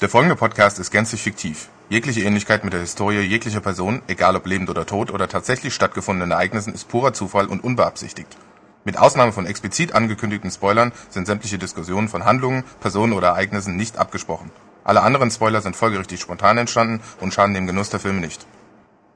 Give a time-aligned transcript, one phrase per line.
[0.00, 1.70] Der folgende Podcast ist gänzlich fiktiv.
[1.88, 6.30] Jegliche Ähnlichkeit mit der Historie jeglicher Person, egal ob lebend oder tot oder tatsächlich stattgefundenen
[6.30, 8.36] Ereignissen, ist purer Zufall und unbeabsichtigt.
[8.84, 13.98] Mit Ausnahme von explizit angekündigten Spoilern sind sämtliche Diskussionen von Handlungen, Personen oder Ereignissen nicht
[13.98, 14.52] abgesprochen.
[14.84, 18.46] Alle anderen Spoiler sind folgerichtig spontan entstanden und schaden dem Genuss der Filme nicht.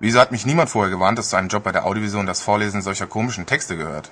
[0.00, 2.82] Wieso hat mich niemand vorher gewarnt, dass zu einem Job bei der Audiovision das Vorlesen
[2.82, 4.10] solcher komischen Texte gehört?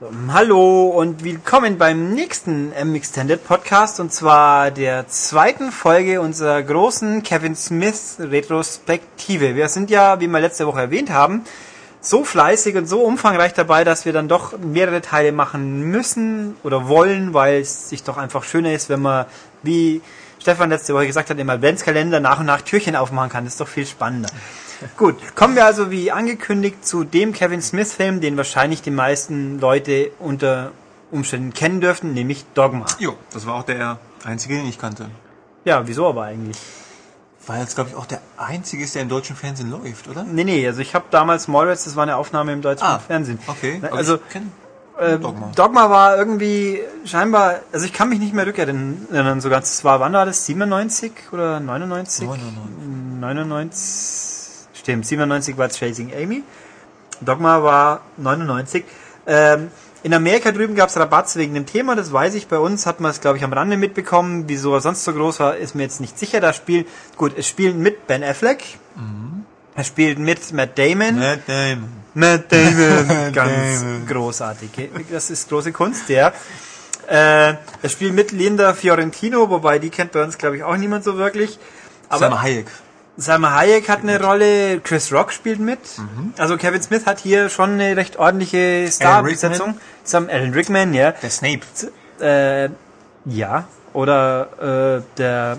[0.00, 6.62] So, hallo und willkommen beim nächsten M Extended Podcast und zwar der zweiten Folge unserer
[6.62, 9.56] großen Kevin Smith Retrospektive.
[9.56, 11.42] Wir sind ja, wie wir letzte Woche erwähnt haben,
[12.00, 16.86] so fleißig und so umfangreich dabei, dass wir dann doch mehrere Teile machen müssen oder
[16.86, 19.26] wollen, weil es sich doch einfach schöner ist, wenn man,
[19.64, 20.00] wie
[20.38, 23.42] Stefan letzte Woche gesagt hat, im Adventskalender nach und nach Türchen aufmachen kann.
[23.46, 24.28] Das ist doch viel spannender.
[24.96, 29.58] Gut, kommen wir also wie angekündigt zu dem Kevin Smith Film, den wahrscheinlich die meisten
[29.60, 30.70] Leute unter
[31.10, 32.86] Umständen kennen dürften, nämlich Dogma.
[32.98, 35.06] Jo, das war auch der einzige, den ich kannte.
[35.64, 36.58] Ja, wieso aber eigentlich?
[37.46, 40.22] Weil jetzt, glaube ich, auch der einzige ist, der im deutschen Fernsehen läuft, oder?
[40.22, 43.38] Nee, nee, also ich habe damals Mallrats, das war eine Aufnahme im deutschen Ah, Fernsehen.
[43.46, 44.18] Okay, aber Also
[44.98, 45.50] äh, Dogma.
[45.54, 49.70] Dogma war irgendwie scheinbar, also ich kann mich nicht mehr rückerinnern so ganz.
[49.72, 50.44] Es war, wann war das?
[50.44, 52.26] 97 oder 99?
[52.28, 53.20] 99.
[53.20, 54.27] 99.
[54.88, 56.42] Stimmt, 97 war Chasing Amy.
[57.20, 58.84] Dogma war 99.
[59.26, 59.68] Ähm,
[60.02, 62.48] in Amerika drüben gab es Rabatz wegen dem Thema, das weiß ich.
[62.48, 64.44] Bei uns hat man es, glaube ich, am Rande mitbekommen.
[64.46, 66.40] Wieso er sonst so groß war, ist mir jetzt nicht sicher.
[66.40, 66.86] Da spielt,
[67.18, 68.64] gut, es spielen mit Ben Affleck.
[69.74, 71.18] Er spielt mit Matt Damon.
[71.18, 71.88] Matt Damon.
[72.14, 74.06] Matt Damon, ganz Damon.
[74.06, 74.70] großartig.
[75.12, 76.32] Das ist große Kunst, ja.
[77.08, 81.04] Äh, er spielt mit Linda Fiorentino, wobei die kennt bei uns, glaube ich, auch niemand
[81.04, 81.58] so wirklich.
[82.08, 82.68] Aber Salma Hayek.
[83.20, 85.80] Salma Hayek hat eine Rolle, Chris Rock spielt mit.
[86.38, 89.76] Also Kevin Smith hat hier schon eine recht ordentliche Starbesetzung.
[90.04, 91.10] Sam Alan Rickman, ja.
[91.10, 91.60] Der Snape.
[92.20, 92.68] Äh,
[93.24, 93.64] ja.
[93.92, 95.58] Oder äh, der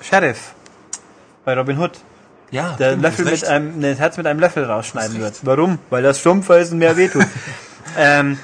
[0.00, 0.54] Sheriff
[1.44, 1.92] bei Robin Hood.
[2.50, 5.40] Ja, Der stimmt, Löffel mit einem, das Herz mit einem Löffel rausschneiden wird.
[5.42, 5.78] Warum?
[5.90, 7.26] Weil das stumpfer ist und mehr wehtut.
[7.98, 8.38] ähm,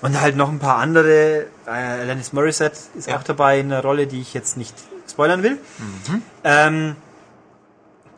[0.00, 1.46] und halt noch ein paar andere.
[1.66, 3.18] Äh, Alanis Morissette ist Ja.
[3.18, 4.74] auch dabei in einer Rolle, die ich jetzt nicht
[5.10, 5.58] spoilern will.
[6.08, 6.22] Mhm.
[6.44, 6.96] Ähm,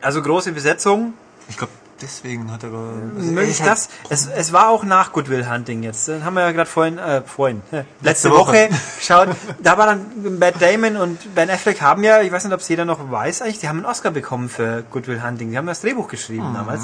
[0.01, 1.13] also große Besetzung.
[1.49, 2.69] Ich glaube, deswegen hat er...
[2.69, 3.89] Also Möglich ist das.
[4.09, 6.07] Es, es war auch nach Goodwill Hunting jetzt.
[6.07, 8.69] Dann haben wir ja gerade vorhin, äh, vorhin, letzte, Letzte Woche, Woche.
[8.97, 9.29] geschaut.
[9.61, 12.67] Da war dann Matt Damon und Ben Affleck haben ja, ich weiß nicht, ob es
[12.69, 15.51] jeder noch weiß eigentlich, die haben einen Oscar bekommen für Goodwill Hunting.
[15.51, 16.83] Die haben das Drehbuch geschrieben damals.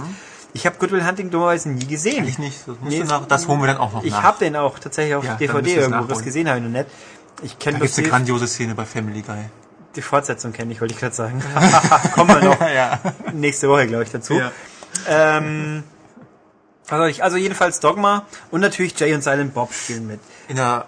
[0.54, 2.24] Ich habe Goodwill Hunting dummerweise nie gesehen.
[2.24, 2.30] Mhm.
[2.30, 2.60] Ich nicht.
[2.68, 4.24] Das, Nee, nach, das holen wir dann auch noch Ich nach.
[4.24, 6.06] habe den auch tatsächlich auf Ja, DVD es irgendwo.
[6.06, 6.88] Das gesehen habe ich noch nicht.
[7.44, 9.36] Ich kenne da bloß gibt's eine grandiose Szene bei Family Guy.
[9.98, 11.44] Die Fortsetzung kenne ich, wollte ich gerade sagen.
[12.14, 13.00] Kommen wir noch ja.
[13.34, 14.36] nächste Woche, glaube ich, dazu.
[14.36, 14.52] Ja.
[15.08, 15.84] Ähm,
[16.90, 20.20] also, also jedenfalls Dogma und natürlich Jay und Silent Bob spielen mit.
[20.48, 20.86] In der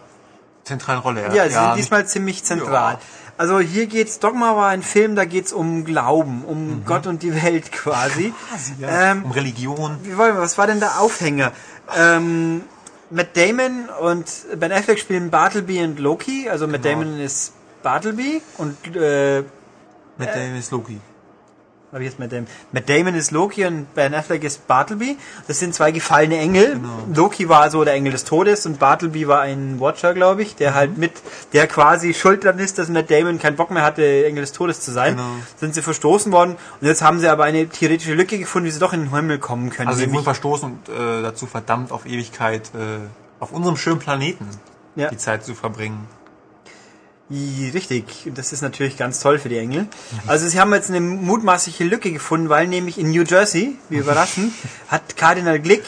[0.64, 1.34] zentralen Rolle, ja.
[1.34, 2.94] Ja, sie sind diesmal ziemlich zentral.
[2.94, 3.00] Ja.
[3.38, 7.42] Also hier geht's, Dogma war ein Film, da geht's um Glauben, um Gott und die
[7.42, 8.34] Welt quasi.
[8.80, 9.12] ja.
[9.12, 9.98] Ähm, um Religion.
[10.04, 11.54] wie wollen wir, was war denn der Aufhänger?
[11.98, 12.64] Ähm,
[13.10, 14.26] Matt Damon und
[14.58, 16.50] Ben Affleck spielen Bartleby und Loki.
[16.50, 17.02] Also Matt Genau.
[17.02, 17.54] Damon ist
[17.84, 19.42] Bartleby und äh,
[20.18, 21.00] Mit Damon ist Loki.
[21.92, 22.48] habe ich jetzt Matt Damon.
[22.72, 25.18] Matt Damon ist Loki und Ben Affleck ist Bartleby.
[25.48, 26.74] Das sind zwei gefallene Engel.
[26.74, 27.00] Genau.
[27.16, 30.58] Loki war so der Engel des Todes und Bartleby war ein Watcher, glaube ich, Mhm.
[30.60, 31.14] der halt mit,
[31.54, 34.82] der quasi schuld daran ist, dass Matt Damon keinen Bock mehr hatte, Engel des Todes
[34.82, 35.16] zu sein.
[35.16, 35.30] Genau.
[35.58, 38.80] Sind sie verstoßen worden und jetzt haben sie aber eine theoretische Lücke gefunden, wie sie
[38.80, 39.88] doch in den Himmel kommen können.
[39.90, 43.00] Also sie wurden verstoßen und äh, dazu verdammt, auf Ewigkeit äh,
[43.40, 44.46] auf unserem schönen Planeten
[44.96, 45.10] Ja.
[45.10, 46.06] die Zeit zu verbringen.
[47.32, 49.88] Richtig, das ist natürlich ganz toll für die Engel.
[50.26, 54.52] Also sie haben jetzt eine mutmaßliche Lücke gefunden, weil nämlich in New Jersey, wie überraschend,
[54.88, 55.84] hat Kardinal Glick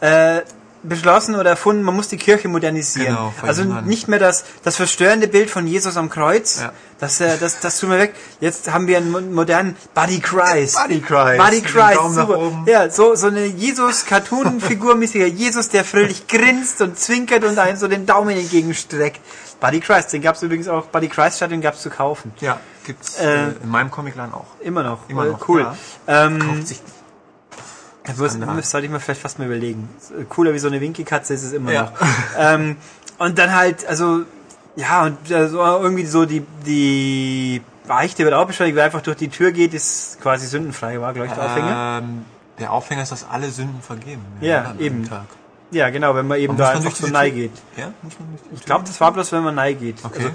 [0.00, 0.40] äh,
[0.82, 3.08] beschlossen oder erfunden, man muss die Kirche modernisieren.
[3.16, 6.72] Genau, also nicht mehr das, das verstörende Bild von Jesus am Kreuz, Ja.
[7.00, 8.14] das, äh, das, das tun wir weg.
[8.40, 10.76] Jetzt haben wir einen mo- modernen Body Christ.
[10.80, 11.52] Body Christ.
[11.52, 12.38] Dem Christ, super.
[12.38, 12.64] oben.
[12.66, 17.88] Ja, so, so eine Jesus-Cartoon-Figur mäßiger Jesus, der fröhlich grinst und zwinkert und einen so
[17.88, 19.20] den Daumen entgegenstreckt.
[19.60, 22.32] Buddy Christ, den gab's übrigens auch, Buddy Christ Stadion gab's zu kaufen.
[22.40, 24.46] Ja, gibt's Äh, äh, in meinem Comicladen auch.
[24.60, 25.08] Immer noch.
[25.08, 25.62] Immer Äh, noch, Cool.
[25.62, 25.76] ja.
[26.26, 26.80] Ähm, Kauft sich
[28.04, 28.16] das
[28.70, 29.88] sollte ich mir vielleicht fast mal überlegen.
[30.30, 31.82] Cooler wie so eine Winkelkatze ist es immer Ja.
[31.82, 31.92] noch.
[32.38, 32.76] ähm,
[33.18, 34.22] und dann halt, also,
[34.76, 39.16] ja, und äh, so irgendwie so die, die Beichte wird auch beschleunigt, wer einfach durch
[39.18, 41.98] die Tür geht, ist quasi sündenfrei, war, glaube ich, der Aufhänger.
[42.02, 42.24] ähm,
[42.58, 44.22] der Aufhänger ist, dass alle Sünden vergeben.
[44.40, 45.04] Ja, eben.
[45.06, 45.26] Tag.
[45.70, 47.52] Ja, genau, wenn man eben Und da man einfach so Tür- geht.
[47.76, 50.02] Ja, muss man Ich glaube, das war bloß, wenn man nahe geht.
[50.04, 50.18] Okay.
[50.18, 50.30] Also,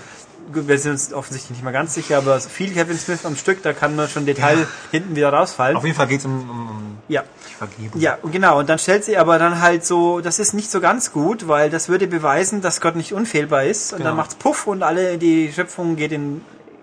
[0.53, 3.35] gut, wir sind uns offensichtlich nicht mal ganz sicher, aber so viel Kevin Smith am
[3.35, 4.67] Stück, da kann man schon Detail Ja.
[4.91, 5.75] hinten wieder rausfallen.
[5.75, 7.23] Auf jeden Fall geht es um, um, um Ja.
[7.57, 7.99] Vergebung.
[7.99, 8.59] Ja, und genau.
[8.59, 11.69] Und dann stellt sie aber dann halt so, das ist nicht so ganz gut, weil
[11.71, 13.93] das würde beweisen, dass Gott nicht unfehlbar ist.
[13.93, 14.09] Und Genau.
[14.11, 16.41] dann macht's Puff und alle, die Schöpfung geht in,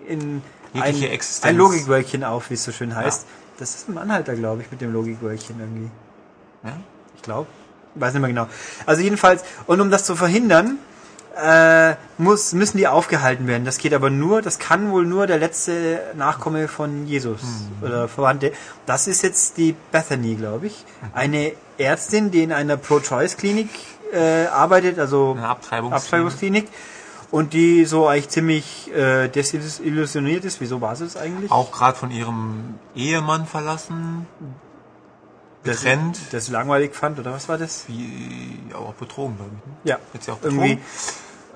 [0.09, 0.43] in
[0.75, 1.45] ein, Existenz.
[1.45, 3.27] ein Logikwölkchen auf, wie es so schön heißt.
[3.59, 5.91] Das ist ein Anhalter, glaube ich, mit dem Logikwölkchen irgendwie.
[6.65, 6.73] Ja?
[7.15, 7.47] Ich glaube.
[7.95, 8.47] Weiß nicht mehr genau.
[8.87, 10.79] Also jedenfalls, und um das zu verhindern,
[11.37, 13.65] äh, muss, müssen die aufgehalten werden.
[13.65, 17.41] Das geht aber nur, das kann wohl nur der letzte Nachkomme von Jesus
[17.83, 18.53] oder Verwandte.
[18.87, 20.85] Das ist jetzt die Bethany, glaube ich.
[21.15, 23.69] Eine Ärztin, die in einer Pro-Choice-Klinik
[24.13, 26.69] äh, arbeitet, also Eine Abtreibungs Abtreibungsklinik.
[27.31, 30.61] Und die so eigentlich ziemlich äh, desillusioniert ist.
[30.61, 31.49] Wieso war sie das eigentlich?
[31.53, 34.27] Auch gerade von ihrem Ehemann verlassen,
[35.63, 37.85] Getrennt, Das langweilig fand, oder was war das?
[37.89, 39.67] wie auch betrogen, glaube ich.
[39.67, 39.77] Ne?
[39.85, 40.77] Ja, Jetzt ja auch irgendwie.
[40.77, 40.85] betrogen.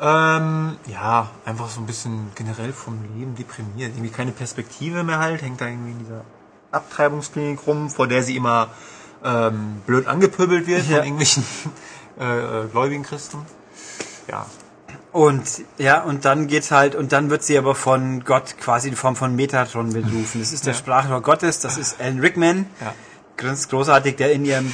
[0.01, 3.93] Ähm, ja, einfach so ein bisschen generell vom Leben deprimiert.
[3.95, 6.25] Irgendwie keine Perspektive mehr halt, hängt da irgendwie in dieser
[6.73, 8.69] Abtreibungsklinik rum, vor der sie immer
[9.25, 10.97] ähm, blöd angepöbelt wird Ja.
[10.97, 11.45] von irgendwelchen
[12.21, 13.39] äh, äh, gläubigen Christen.
[14.29, 14.47] Ja,
[15.13, 15.45] Und
[15.79, 19.15] ja, und dann geht's halt, und dann wird sie aber von Gott quasi in Form
[19.17, 20.41] von Metatron berufen.
[20.41, 20.79] Das ist der Ja.
[20.79, 22.95] Sprachrohr Gottes, das ist Alan Rickman, ja.
[23.37, 24.73] Ganz großartig, der in ihrem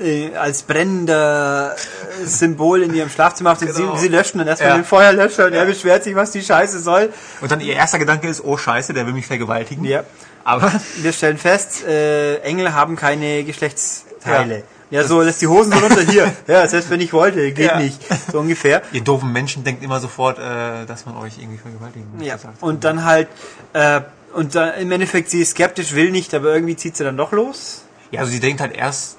[0.00, 1.74] äh, als brennender
[2.22, 3.94] äh, Symbol in ihrem Schlafzimmer macht und Genau.
[3.96, 4.76] sie, sie löschen dann erstmal Ja.
[4.76, 5.64] den Feuerlöscher und er Ja.
[5.64, 7.10] beschwert sich, was die Scheiße soll.
[7.40, 9.84] Und dann ihr erster Gedanke ist, oh scheiße, der will mich vergewaltigen.
[9.84, 10.04] Ja.
[10.44, 14.56] Aber Wir stellen fest, äh, Engel haben keine Geschlechtsteile.
[14.58, 14.62] Ja.
[14.88, 16.32] Ja, so, lässt die Hosen so runter hier.
[16.46, 17.78] Ja, selbst wenn ich wollte, geht Ja.
[17.80, 17.98] nicht.
[18.30, 18.82] So ungefähr.
[18.92, 22.62] ihr doofen Menschen denkt immer sofort, äh, dass man euch irgendwie vergewaltigen Ja, gesagt.
[22.62, 23.26] und dann halt,
[23.72, 24.02] äh,
[24.34, 27.32] und dann im Endeffekt, sie ist skeptisch, will nicht, aber irgendwie zieht sie dann doch
[27.32, 27.82] los.
[28.10, 29.16] Ja, also sie denkt halt erst,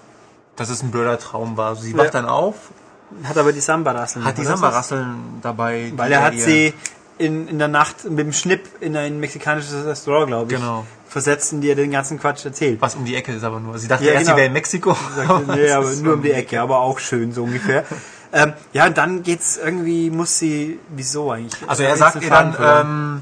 [0.56, 1.70] dass es ein blöder Traum war.
[1.70, 2.12] Also sie wacht Ja.
[2.22, 2.56] dann auf,
[3.24, 4.26] Hat aber die Samba-Rasseln.
[4.26, 4.44] hat die?
[4.44, 5.92] Samba-Rasseln dabei.
[5.96, 6.74] Weil er hat sie
[7.18, 10.86] in, in der Nacht mit dem Schnipp in ein mexikanisches Restaurant, glaube ich, Genau.
[11.08, 12.80] versetzt, die er den ganzen Quatsch erzählt.
[12.82, 13.78] Was um die Ecke ist aber nur.
[13.80, 14.36] Sie dachte Ja, erst, genau.
[14.36, 14.96] sie wäre in Mexiko.
[15.16, 17.86] Sagte, nee, aber nur um die Ecke, aber auch schön, so ungefähr.
[18.34, 21.68] ähm, ja, und dann geht's irgendwie, muss sie, wieso eigentlich?
[21.68, 23.22] Also er Jetzt sagt ihr dann, ähm,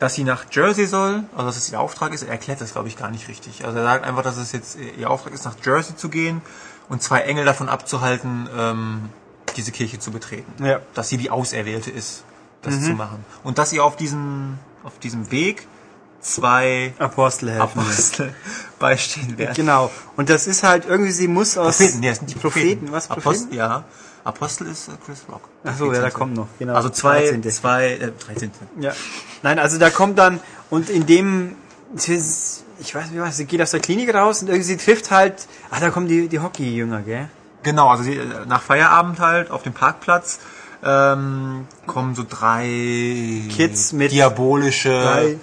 [0.00, 2.22] dass sie nach Jersey soll, also dass es ihr Auftrag ist.
[2.22, 3.64] Er erklärt das, glaube ich, gar nicht richtig.
[3.66, 6.40] Also er sagt einfach, dass es jetzt ihr Auftrag ist, nach Jersey zu gehen
[6.88, 9.10] und zwei Engel davon abzuhalten, ähm,
[9.56, 10.64] diese Kirche zu betreten.
[10.64, 10.80] Ja.
[10.94, 12.24] Dass sie die Auserwählte ist,
[12.62, 13.24] das zu machen.
[13.44, 15.66] Und dass sie auf diesem, auf diesem Weg
[16.20, 17.80] zwei Apostel helfen.
[17.80, 18.34] Apostel
[18.78, 19.54] beistehen werden.
[19.54, 19.90] Genau.
[20.16, 21.76] Und das ist halt irgendwie, sie muss aus...
[21.76, 22.86] Propheten, nee, das sind die Propheten.
[22.86, 22.92] Propheten.
[22.92, 23.54] Was, Apostel, Propheten?
[23.54, 23.84] ja.
[24.24, 25.42] Apostel ist äh, Chris Rock.
[25.64, 26.12] Ach so, ja, da 14..
[26.12, 26.46] kommt noch.
[26.58, 26.74] Genau.
[26.74, 27.50] Also zwei, 13..
[27.50, 28.50] zwei, äh, 13.
[28.80, 28.92] Ja.
[29.42, 30.40] Nein, also da kommt dann,
[30.70, 31.56] und in dem,
[31.96, 35.80] ich weiß nicht sie geht aus der Klinik raus und irgendwie sie trifft halt, ach,
[35.80, 37.28] da kommen die, die Hockey-Jünger, gell?
[37.62, 40.38] Genau, also sie, äh, nach Feierabend halt auf dem Parkplatz
[40.82, 45.38] ähm, kommen so drei Kids mit- diabolische, Drei-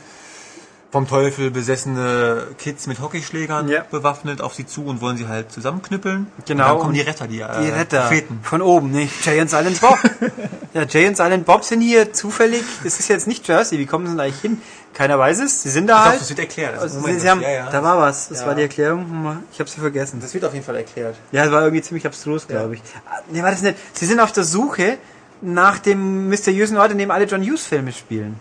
[0.89, 3.83] vom Teufel besessene Kids mit Hockeyschlägern Ja.
[3.91, 6.27] bewaffnet auf sie zu und wollen sie halt zusammenknüppeln.
[6.45, 8.39] Genau, Und dann kommen und die Retter, die, äh, Die Retter Propheten.
[8.41, 9.25] von oben, nicht?
[9.25, 9.97] Jay und Silent Bob.
[10.73, 14.05] ja, Jay und Silent Bob sind hier zufällig, das ist jetzt nicht Jersey, wie kommen
[14.05, 14.61] sie denn eigentlich hin?
[14.93, 16.21] Keiner weiß es, sie sind da Ich halt.
[16.21, 16.75] das wird erklärt.
[16.75, 17.69] Das Also, sie, sie haben, ja, ja.
[17.69, 20.19] Da war was, das war die Erklärung, ich habe sie vergessen.
[20.21, 21.15] das wird auf jeden Fall erklärt.
[21.33, 22.81] Ja, das war irgendwie ziemlich abstrus, glaube ich.
[23.05, 23.77] Ah, Nee, war das nicht.
[23.93, 24.97] Sie sind auf der Suche
[25.41, 28.39] nach dem mysteriösen Ort, in dem alle John Hughes Filme spielen.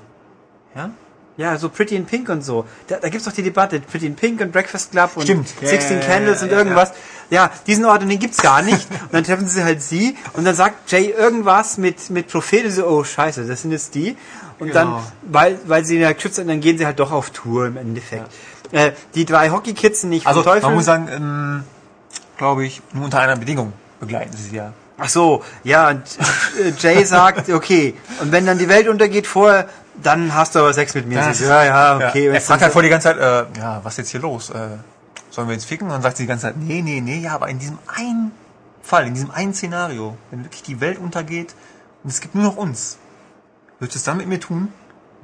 [0.77, 0.91] Ja?
[1.37, 2.65] Ja, so Pretty in Pink und so.
[2.87, 3.79] Da, da gibt's doch die Debatte.
[3.81, 5.49] Pretty in Pink und Breakfast Club und Stimmt.
[5.61, 6.93] Ja, 16 ja, ja, Candles ja, und ja, irgendwas.
[7.29, 7.51] Ja.
[7.67, 8.89] diesen Ort und den gibt's gar nicht.
[8.91, 12.71] und dann treffen sie halt sie und dann sagt Jay irgendwas mit, mit Prophet und
[12.71, 14.17] so, oh scheiße, das sind jetzt die.
[14.59, 15.03] Und dann, Genau.
[15.23, 18.31] weil, weil sie ja geschützt sind, dann gehen sie halt doch auf Tour im Endeffekt.
[18.73, 20.67] Äh, die drei Hockey-Kids sind nicht Also vom Teufel.
[20.69, 21.65] man muss sagen, ähm,
[22.39, 24.73] glaube ich, nur unter einer Bedingung begleiten sie sie ja.
[24.99, 26.03] Ach so, ja, und
[26.65, 29.69] äh, Jay sagt, okay, und wenn dann die Welt untergeht vorher,
[30.03, 31.17] dann hast du aber Sex mit mir.
[31.19, 32.27] Das- ja, ja, okay.
[32.27, 34.51] Ja, er fragt halt vor die ganze Zeit, äh, ja, was ist jetzt hier los?
[34.51, 34.55] Äh,
[35.31, 35.87] sollen wir jetzt ficken?
[35.89, 38.33] Und dann sagt sie die ganze Zeit, nee, nee, nee, ja, aber in diesem einen
[38.83, 41.55] Fall, in diesem einen Szenario, wenn wirklich die Welt untergeht
[42.05, 42.99] und es gibt nur noch uns,
[43.79, 44.73] würdest du es dann mit mir tun?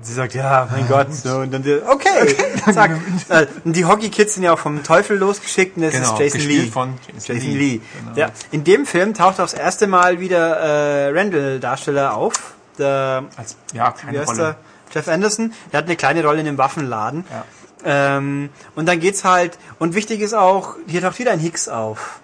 [0.05, 1.15] Sie sagt, ja, mein Gott.
[1.15, 2.35] So, und dann, die- okay,
[2.75, 2.91] zack.
[3.29, 6.41] Äh, und die Hockey-Kids sind ja auch vom Teufel losgeschickt und das Genau, ist Jason
[6.49, 6.67] Lee.
[6.67, 7.57] von Jason Jason Lee.
[7.59, 7.81] Lee.
[8.05, 8.17] Genau.
[8.19, 12.55] Ja, in dem Film taucht auch das erste Mal wieder äh, Randall-Darsteller auf.
[12.79, 14.39] Der, Als, ja, wie keine heißt Rolle.
[14.39, 14.57] der?
[14.95, 15.53] Jeff Anderson.
[15.73, 17.25] Der hat eine kleine Rolle in dem Waffenladen.
[17.31, 17.45] Ja.
[17.85, 22.21] Ähm, und dann geht's halt, und wichtig ist auch, hier taucht wieder ein Hicks auf.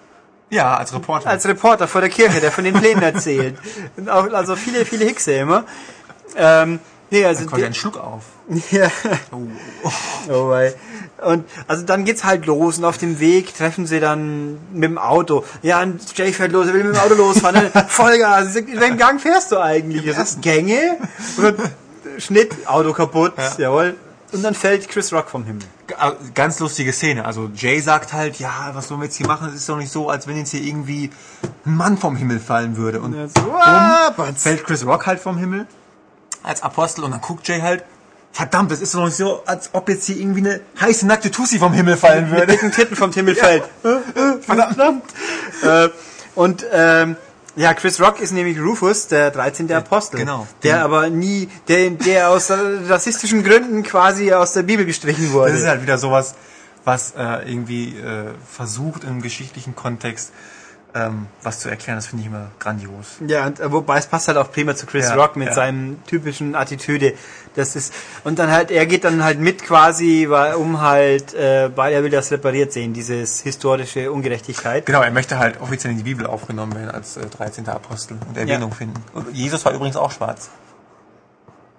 [0.49, 1.29] Ja, als Reporter.
[1.29, 3.57] als Reporter vor der Kirche, der von den Plänen erzählt.
[3.97, 5.63] Und auch, also viele, viele Hickse immer.
[6.35, 6.79] Ähm,
[7.11, 8.23] Nee, Da also kommt ja ein Schluck auf.
[8.71, 8.89] ja.
[9.31, 9.91] Oh.
[10.29, 10.73] Oh, wei.
[11.25, 14.97] Und also dann geht's halt los und auf dem Weg treffen sie dann mit dem
[14.97, 15.43] Auto.
[15.61, 17.69] Ja, und Jay fährt los, er will mit dem Auto losfahren.
[17.87, 18.55] Vollgas.
[18.55, 20.05] In welchem Gang fährst du eigentlich?
[20.05, 20.97] Ist Gänge.
[21.37, 21.55] Und
[22.21, 23.33] Schnitt, Auto kaputt.
[23.37, 23.51] Ja.
[23.57, 23.95] Jawohl.
[24.31, 25.63] Und dann fällt Chris Rock vom Himmel.
[25.87, 25.95] G-
[26.35, 27.25] Ganz lustige Szene.
[27.25, 29.47] Also Jay sagt halt, ja, was wollen wir jetzt hier machen?
[29.49, 31.09] Es ist doch nicht so, als wenn jetzt hier irgendwie
[31.65, 33.01] ein Mann vom Himmel fallen würde.
[33.01, 35.65] Und So, ah, fällt Chris Rock halt vom Himmel
[36.43, 37.83] als Apostel und dann guckt Jay halt,
[38.31, 41.59] verdammt, es ist doch nicht so, als ob jetzt hier irgendwie eine heiße nackte Tussi
[41.59, 42.51] vom Himmel fallen mit würde.
[42.53, 43.63] dicken Titten vom Himmel fällt.
[44.41, 45.03] Verdammt.
[45.63, 45.89] äh,
[46.35, 47.17] und ähm,
[47.55, 49.71] ja, Chris Rock ist nämlich Rufus, der 13.
[49.73, 50.17] Apostel.
[50.17, 50.47] genau.
[50.63, 52.55] Der aber nie, der, der aus äh,
[52.87, 55.51] rassistischen Gründen quasi aus der Bibel gestrichen wurde.
[55.51, 56.35] Das ist halt wieder sowas,
[56.85, 60.31] was äh, irgendwie äh, versucht im geschichtlichen Kontext
[60.99, 61.97] ähm, was zu erklären.
[61.97, 63.17] Das finde ich immer grandios.
[63.25, 65.53] Ja, und, äh, wobei es passt halt auch prima zu Chris Ja, Rock mit ja.
[65.53, 67.13] seinem typischen Attitüde.
[67.55, 71.75] Das ist und dann halt, er geht dann halt mit quasi, weil, um halt, äh,
[71.75, 74.85] weil er will das repariert sehen, dieses historische Ungerechtigkeit.
[74.85, 77.67] Genau, er möchte halt offiziell in die Bibel aufgenommen werden als äh, 13.
[77.67, 79.03] Apostel und Erwähnung finden.
[79.13, 80.49] Und Jesus war übrigens auch schwarz.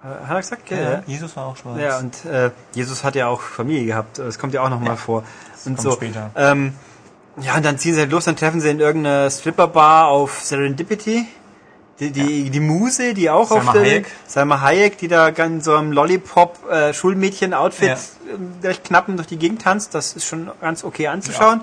[0.03, 0.69] Äh, Hat er gesagt?
[0.71, 1.03] Ja.
[1.05, 1.79] Jesus war auch schwarz.
[1.79, 4.19] Ja, und äh, Jesus hat ja auch Familie gehabt.
[4.19, 5.23] Das kommt ja auch nochmal mal vor.
[5.65, 5.91] Und kommt so.
[5.91, 6.31] später.
[6.35, 6.73] Ähm,
[7.39, 11.25] ja, und dann ziehen sie halt los, dann treffen sie in irgendeiner Stripperbar auf Serendipity.
[11.99, 14.07] Die, die, die Muse, die auch Salma auf der Hayek.
[14.25, 16.93] Salma Hayek, die da ganz so im Lollipop äh,
[18.27, 18.33] Ja.
[18.33, 19.93] ähm, durch Knappen durch die Gegend tanzt.
[19.93, 21.61] Das ist schon ganz okay anzuschauen.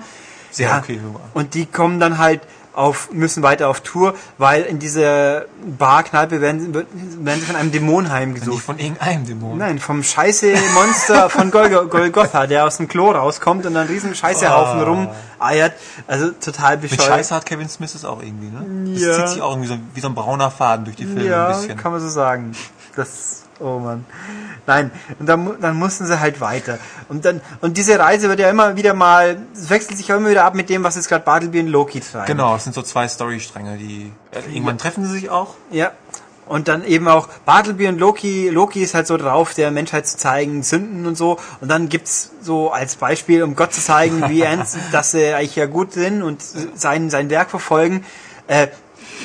[0.49, 0.79] Sehr Ja.
[0.79, 1.21] okay sogar.
[1.33, 2.39] Und die kommen dann halt
[2.79, 5.45] auf, müssen weiter auf Tour, weil in dieser
[5.77, 8.49] Bar-Kneipe werden, werden sie von einem Dämon heimgesucht.
[8.55, 9.57] Nicht von irgendeinem Dämon.
[9.57, 13.89] Nein, vom scheiße Monster von Golgo Golgotha, der aus dem Klo rauskommt und dann einen
[13.93, 15.73] riesen Scheißehaufen rumeiert.
[16.07, 17.09] Also total Mit bescheuert.
[17.09, 18.93] Scheiße hat Kevin Smith es auch irgendwie, ne?
[18.93, 19.13] Das Ja.
[19.15, 21.53] zieht sich auch irgendwie so, wie so ein brauner Faden durch die Filme ja, ein
[21.59, 21.77] bisschen.
[21.77, 22.53] kann man so sagen.
[22.95, 24.05] Das, oh Mann.
[24.67, 26.77] Nein, und dann, dann mussten sie halt weiter.
[27.07, 30.29] Und dann, und diese Reise wird ja immer wieder mal, es wechselt sich ja immer
[30.29, 32.27] wieder ab mit dem, was jetzt gerade Bartleby und Loki treiben.
[32.27, 34.11] Genau, es sind so zwei Storystränge, die
[34.47, 35.55] irgendwann treffen sie sich auch.
[35.71, 35.91] Ja.
[36.45, 38.49] Und dann eben auch Bartleby und Loki.
[38.49, 41.37] Loki ist halt so drauf, der Menschheit zu zeigen, Sünden und so.
[41.61, 45.55] Und dann gibt's so als Beispiel, um Gott zu zeigen, wie ernst, dass sie eigentlich
[45.55, 48.03] ja gut sind und sein, sein Werk verfolgen,
[48.47, 48.67] äh,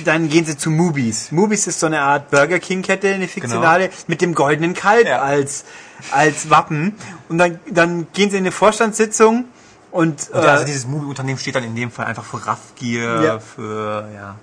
[0.04, 1.30] dann gehen sie zu Movies.
[1.32, 5.20] Movies ist so eine Art Burger King Kette, eine fiktionale, mit dem goldenen Kalb Ja.
[5.22, 5.64] als,
[6.10, 6.94] als Wappen.
[7.28, 9.44] Und dann, dann gehen sie in eine Vorstandssitzung
[9.90, 13.38] und, Und äh, also dieses Movie-Unternehmen steht dann in dem Fall einfach für Raffgier, Ja.
[13.38, 14.34] für, ja,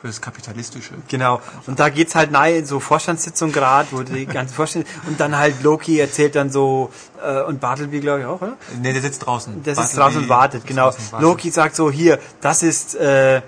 [0.00, 0.94] für das Kapitalistische.
[1.08, 1.40] Genau.
[1.66, 5.36] Und da geht's halt nahe in so Vorstandssitzung gerade, wo die ganzen Vorstände und dann
[5.36, 6.90] halt Loki erzählt dann so
[7.24, 8.56] äh, und Bartleby glaube ich auch, oder?
[8.80, 9.62] Ne, der sitzt draußen.
[9.64, 10.92] Der sitzt Bartleby draußen und wartet, genau.
[11.20, 13.42] Loki sagt so hier, das ist äh,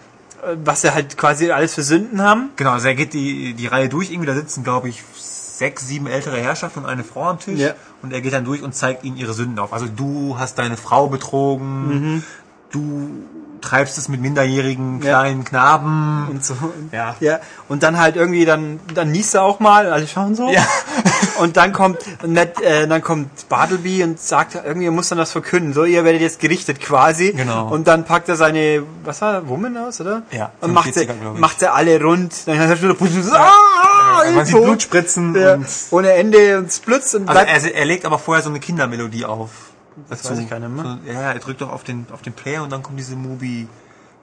[0.64, 2.50] was sie halt quasi alles für Sünden haben.
[2.56, 6.06] Genau, also er geht die, die Reihe durch, irgendwie da sitzen, glaube ich, sechs, sieben
[6.06, 7.60] ältere Herrschaften und eine Frau am Tisch.
[7.60, 7.74] Ja.
[8.02, 9.72] Und er geht dann durch und zeigt ihnen ihre Sünden auf.
[9.72, 12.24] Also du hast deine Frau betrogen,
[12.70, 13.24] du
[13.64, 15.21] treibst es mit minderjährigen Ja.
[15.21, 16.28] kleinen Knaben.
[16.30, 16.54] Und so.
[16.92, 17.16] Ja.
[17.21, 17.40] ja.
[17.68, 20.49] Und dann halt irgendwie, dann, dann niest er auch mal, alle schauen so.
[20.50, 20.66] Ja.
[21.40, 25.73] Und dann kommt, Matt, äh, dann kommt Bartleby und sagt, irgendwie muss dann das verkünden.
[25.73, 27.33] So, ihr werdet jetzt gerichtet quasi.
[27.33, 27.66] Genau.
[27.68, 30.23] Und dann packt er seine, was war, er, Woman aus, oder?
[30.30, 31.40] Ja, Und macht sie, 45er, glaub ich.
[31.40, 32.47] macht sie alle rund.
[32.47, 34.64] Dann hat er schon so, ah, Man sieht tot.
[34.64, 38.42] Blut spritzen Ja, und ohne Ende und splitzt und Also er, er legt aber vorher
[38.44, 39.50] so eine Kindermelodie auf.
[40.08, 40.98] Das weiß ich gar nicht mehr.
[41.04, 43.68] So, ja, er drückt doch auf den, auf den Player und dann kommt diese Movie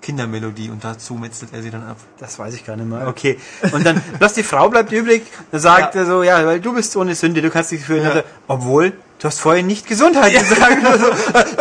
[0.01, 1.97] Kindermelodie und dazu metzelt er sie dann ab.
[2.17, 3.07] Das weiß ich gar nicht mehr.
[3.07, 3.37] Okay.
[3.71, 5.23] Und dann, bloß die Frau bleibt übrig.
[5.51, 6.01] Dann sagt Ja.
[6.01, 8.03] er so, ja, weil du bist ohne Sünde, du kannst dich fühlen.
[8.03, 8.09] Ja.
[8.09, 10.77] Also, obwohl, du hast vorhin nicht Gesundheit gesagt.
[10.85, 11.07] Also,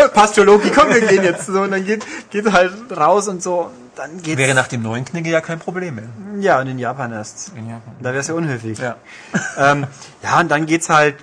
[0.00, 1.46] äh, passt schon, Loki, komm, wir gehen jetzt.
[1.46, 3.70] So, und dann geht, geht er halt raus und so.
[3.94, 4.38] Dann geht's.
[4.38, 6.08] Wäre nach dem neuen Knigge ja kein Problem mehr.
[6.40, 7.52] ja, und in Japan erst.
[7.54, 7.94] In Japan.
[8.00, 8.78] Da wäre es ja unhöflich.
[8.78, 8.96] Ja.
[9.58, 9.86] Ähm,
[10.22, 11.16] ja, und dann geht's halt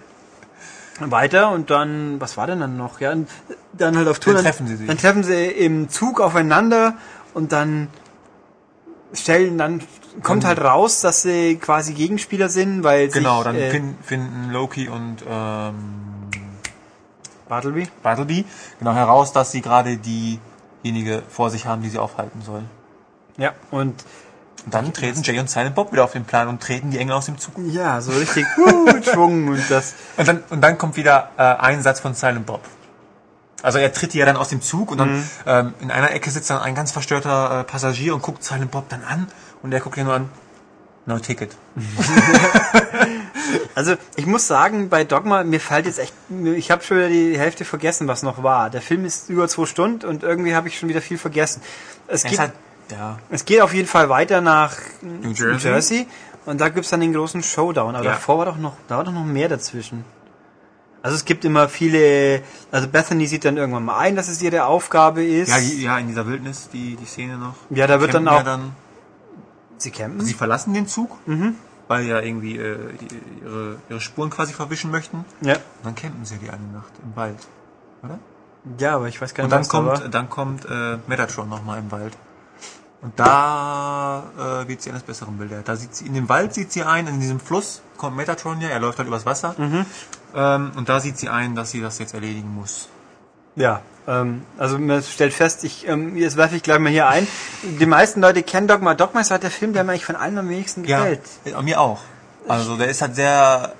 [1.00, 3.00] weiter und dann, was war denn dann noch?
[3.00, 3.14] Ja,
[3.74, 4.34] dann halt auf Tour.
[4.34, 4.88] Dann treffen sie sich.
[4.88, 6.96] Dann treffen sie im Zug aufeinander
[7.34, 7.90] und dann
[9.14, 9.82] stellen, dann
[10.24, 14.50] kommt halt raus, dass sie quasi Gegenspieler sind, weil Genau, sich, dann äh, fin- finden
[14.52, 15.76] Loki und ähm,
[17.48, 17.88] Bartleby.
[18.04, 18.46] Bartleby
[18.80, 22.64] genau heraus, dass sie gerade diejenige vor sich haben, die sie aufhalten soll.
[23.38, 23.94] Ja, und
[24.68, 27.16] Und dann treten Jay und Silent Bob wieder auf den Plan und treten die Engel
[27.16, 27.54] aus dem Zug.
[27.70, 29.94] ja, so richtig uh, mit Schwung und das.
[30.18, 32.60] Und dann, und dann kommt wieder äh, ein Satz von Silent Bob.
[33.62, 36.50] Also er tritt ja dann aus dem Zug und dann ähm, in einer Ecke sitzt
[36.50, 39.28] dann ein ganz verstörter äh, Passagier und guckt Silent Bob dann an
[39.64, 40.30] und er guckt ihn nur an,
[41.06, 41.56] no ticket.
[43.76, 46.14] Also ich muss sagen, bei Dogma, mir fällt jetzt echt,
[46.56, 48.70] ich habe schon wieder die Hälfte vergessen, was noch war.
[48.70, 51.62] Der Film ist über zwei Stunden und irgendwie habe ich schon wieder viel vergessen.
[52.08, 52.54] Es Er geht, ist halt,
[52.92, 55.70] ja, es geht auf jeden Fall weiter nach New Jersey.
[55.70, 56.08] Jersey.
[56.46, 57.96] Und da gibt's dann den großen Showdown.
[57.96, 58.12] Aber Ja.
[58.12, 60.06] davor war doch noch, da war doch noch mehr dazwischen.
[61.04, 62.42] Also es gibt immer viele,
[62.72, 65.50] also Bethany sieht dann irgendwann mal ein, dass es ihre Aufgabe ist.
[65.50, 67.56] Ja, ja, in dieser Wildnis, die, die Szene noch.
[67.70, 68.72] Ja, da wird dann Campen ja auch- Dann,
[69.78, 70.22] sie campen.
[70.26, 71.56] sie verlassen den Zug, Mhm.
[71.88, 72.78] weil ja irgendwie äh,
[73.44, 75.24] ihre, ihre Spuren quasi verwischen möchten.
[75.42, 75.56] Und ja.
[75.84, 77.38] dann campen sie die eine Nacht im Wald.
[78.04, 78.20] Oder?
[78.80, 80.00] ja, aber ich weiß gar Und nicht, dann was da war.
[80.02, 82.18] kommt, dann kommt äh, Metatron nochmal im Wald.
[83.02, 85.68] Und da äh, wird sie eines Besseren belehrt.
[85.68, 88.70] Da sieht sie, in dem Wald sieht sie ein, in diesem Fluss kommt Metatron ja,
[88.70, 89.56] er läuft halt übers Wasser.
[89.58, 89.86] Mhm.
[90.36, 92.90] Ähm, und da sieht sie ein, dass sie das jetzt erledigen muss.
[93.56, 97.28] Ja, ähm, also man stellt fest, ich, ähm, jetzt werfe ich gleich mal hier ein.
[97.64, 98.94] Die meisten Leute kennen Dogma.
[98.94, 101.22] Dogma ist halt der Film, der mir eigentlich von allen am wenigsten gefällt.
[101.46, 102.00] Ja, mir auch.
[102.48, 103.74] Also der ist halt sehr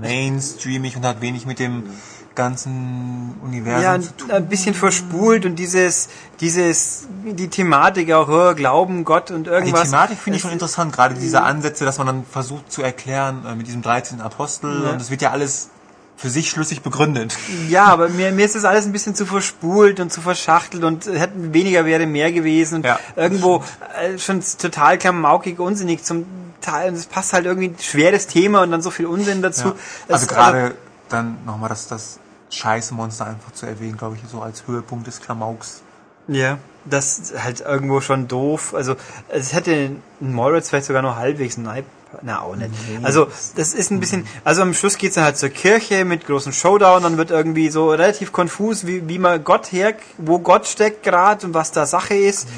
[0.00, 1.90] mainstreamig und hat wenig mit dem
[2.36, 4.30] ganzen Universum Ja, zu tun.
[4.30, 6.08] ein bisschen verspult und dieses,
[6.40, 9.84] dieses, die Thematik auch, oh, Glauben, Gott und Die irgendwas.
[9.90, 13.54] Thematik finde ich schon interessant, gerade diese Ansätze, dass man dann versucht zu erklären äh,
[13.56, 14.20] mit diesem 13.
[14.20, 14.90] Apostel Ja.
[14.90, 15.70] und es wird ja alles
[16.18, 17.36] für sich schlüssig begründet.
[17.68, 21.04] Ja, aber mir, mir ist das alles ein bisschen zu verspult und zu verschachtelt und
[21.06, 22.98] hätten weniger wäre mehr gewesen und Ja.
[23.16, 23.62] irgendwo
[24.00, 26.24] äh, schon total klamaukig, unsinnig zum
[26.62, 26.88] Teil.
[26.90, 29.68] Und es passt halt irgendwie ein schweres Thema und dann so viel Unsinn dazu.
[29.68, 29.74] Ja.
[30.14, 30.74] Also gerade
[31.10, 32.18] dann nochmal das, das
[32.50, 35.82] Scheißmonster einfach zu erwähnen, glaube ich, so als Höhepunkt des Klamauks.
[36.28, 38.74] Ja, das ist halt irgendwo schon doof.
[38.74, 38.96] Also
[39.28, 41.84] es hätte ein Moritz vielleicht sogar noch halbwegs ein Hype.
[42.22, 42.70] Na, auch nicht.
[43.02, 43.26] Also
[43.56, 47.02] das ist ein bisschen, also am Schluss geht's dann halt zur Kirche mit großen Showdown,
[47.02, 51.46] dann wird irgendwie so relativ konfus, wie, wie man Gott her, wo Gott steckt gerade
[51.46, 52.48] und was da Sache ist.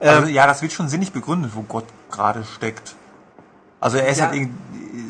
[0.00, 2.94] Also, Ähm, ja, das wird schon sinnig begründet, wo Gott gerade steckt.
[3.80, 4.30] Also er ist Ja.
[4.30, 4.48] halt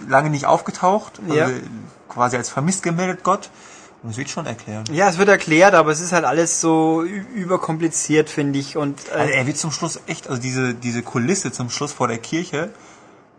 [0.09, 1.49] lange nicht aufgetaucht, also Ja.
[2.09, 3.49] quasi als vermisst gemeldet Gott.
[4.11, 4.89] Es wird schon erklärt.
[4.91, 8.77] ja, es wird erklärt, aber es ist halt alles so überkompliziert, finde ich.
[8.77, 12.09] Und Also äh, er wird zum Schluss echt, also diese, diese Kulisse zum Schluss vor
[12.09, 12.71] der Kirche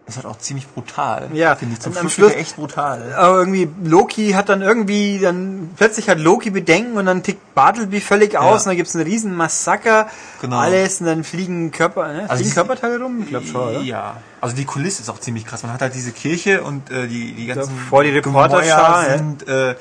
[0.07, 1.29] ist halt auch ziemlich brutal.
[1.33, 3.13] Ja, finde ich zum Schluss, Schluss- echt brutal.
[3.15, 7.99] aber irgendwie Loki hat dann irgendwie, dann plötzlich hat Loki Bedenken und dann tickt Bartleby
[8.01, 10.07] völlig aus und dann gibt's einen riesen Massaker,
[10.41, 10.57] Genau.
[10.59, 12.21] alles und dann fliegen Körper, ne?
[12.29, 13.21] Also fliegen Körperteile rum?
[13.23, 13.81] Ich glaube schon, oder?
[13.81, 15.63] Ja, also die Kulisse ist auch ziemlich krass.
[15.63, 19.17] Man hat halt diese Kirche und äh, die, die ganzen vor die Reporterschar, Gemäuer ja.
[19.17, 19.75] sind äh,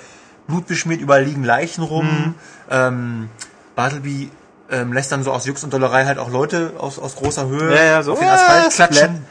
[0.47, 2.07] blutbeschmiert, überall liegen Leichen rum.
[2.07, 2.35] Mhm.
[2.71, 3.29] Ähm,
[3.77, 4.31] Bartleby
[4.71, 7.75] ähm, lässt dann so aus Jux und Dollerei halt auch Leute aus, aus großer Höhe
[7.75, 9.27] Ja, ja, so, auf den "Ah, Asphalt Splat." klatschen.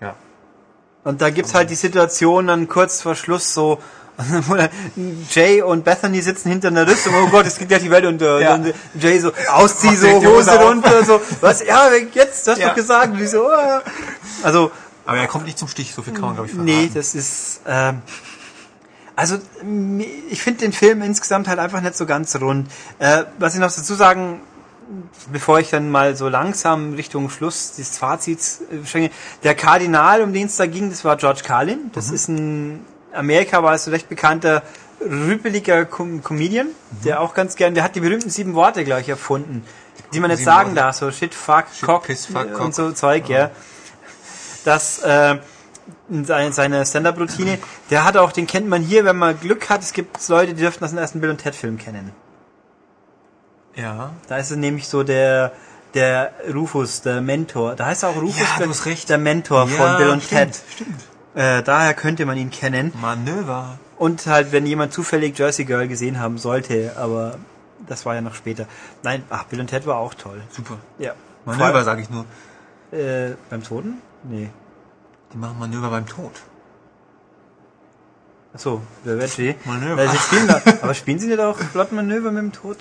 [0.00, 0.14] Ja.
[1.04, 3.78] Und da gibt's halt die Situation dann kurz vor Schluss so,
[5.30, 8.40] Jay und Bethany sitzen hinter einer Rüstung, oh Gott, es geht ja die Welt unter.
[8.40, 8.54] Ja.
[8.54, 12.68] Und Jay so, auszieh, so, Hose runter, so, was, ja, jetzt, du hast Ja.
[12.68, 13.82] doch gesagt, und so, ah.
[14.42, 14.70] Also,
[15.06, 16.64] Aber er kommt nicht zum Stich, so viel kann man glaube ich verraten.
[16.64, 17.60] Nee, das ist.
[17.66, 18.02] Ähm,
[19.22, 19.38] also
[20.28, 22.68] ich finde den Film insgesamt halt einfach nicht so ganz rund.
[22.98, 24.40] Äh, was ich noch dazu sagen,
[25.32, 29.10] bevor ich dann mal so langsam Richtung Schluss des Fazits äh, schwinge,
[29.44, 31.90] der Kardinal, um den es da ging, das war George Carlin.
[31.92, 34.62] Das ist ein Amerika war es so recht bekannter
[35.00, 36.68] rüpeliger Com Comedian,
[37.04, 39.64] der auch ganz gern, der hat die berühmten sieben Worte, glaube ich, erfunden,
[40.12, 40.80] die man jetzt sagen Worte.
[40.80, 42.60] darf, so Shit, Fuck, Cock Piss, Fuck, äh, Cock.
[42.60, 43.50] und so Zeug, ja.
[44.64, 45.38] Das äh,
[46.10, 47.58] seine, seine Stand-Up-Routine.
[47.90, 49.82] Der hat auch, den kennt man hier, wenn man Glück hat.
[49.82, 52.12] Es gibt Leute, die dürften das den ersten Bill und Ted Film kennen.
[53.74, 54.10] Ja.
[54.28, 55.52] Da ist es nämlich so der
[55.94, 57.74] der Rufus, der Mentor.
[57.76, 59.08] Da heißt er auch Rufus, Ja, der, du hast recht.
[59.10, 60.62] der Mentor von Ja, Bill und stimmt, Ted.
[60.70, 61.00] Stimmt.
[61.34, 62.92] Äh, daher könnte man ihn kennen.
[63.00, 63.78] Manöver.
[63.98, 67.38] Und halt, wenn jemand zufällig Jersey Girl gesehen haben sollte, aber
[67.86, 68.66] das war ja noch später.
[69.02, 70.40] Nein, ach, Bill und Ted war auch toll.
[70.50, 70.78] Super.
[70.98, 71.12] Ja.
[71.44, 72.24] Manöver, sage ich nur.
[72.90, 74.00] Äh, beim Toten?
[74.24, 74.50] Nee.
[75.32, 76.32] Die machen Manöver beim Tod.
[78.54, 79.54] Achso, der Veggie.
[79.64, 80.08] Manöver.
[80.08, 82.76] Sie spielen da, aber spielen sie nicht auch Plotmanöver mit dem Tod?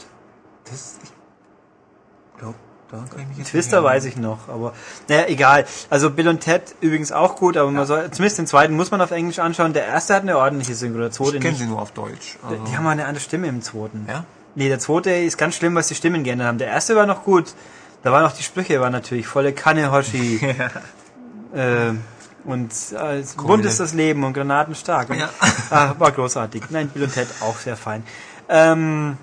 [0.66, 2.56] Das, ich glaube,
[2.92, 4.74] da kann ich mich jetzt Twister weiß ich noch, aber
[5.08, 5.66] naja, egal.
[5.90, 9.00] Also Bill und Ted übrigens auch gut, aber man soll, zumindest den zweiten muss man
[9.00, 9.72] auf Englisch anschauen.
[9.72, 12.38] Der erste hat eine ordentliche Synchro, der zweite Ich kenne sie nur auf Deutsch.
[12.44, 14.06] Also, Die haben eine andere Stimme im zweiten.
[14.10, 14.26] ja?
[14.56, 16.58] Nee, der zweite ist ganz schlimm, was die Stimmen geändert haben.
[16.58, 17.54] Der erste war noch gut.
[18.04, 20.42] Da waren auch die Sprüche, waren natürlich volle Kanne, Hoshi.
[21.54, 21.94] äh,
[22.44, 25.10] und äh, bunt ist das Leben und Granaten stark.
[25.10, 25.30] Und, Ja.
[25.70, 26.64] ah, war großartig.
[26.70, 28.04] Nein, Bill und Ted auch sehr fein.
[28.50, 29.18] Ähm,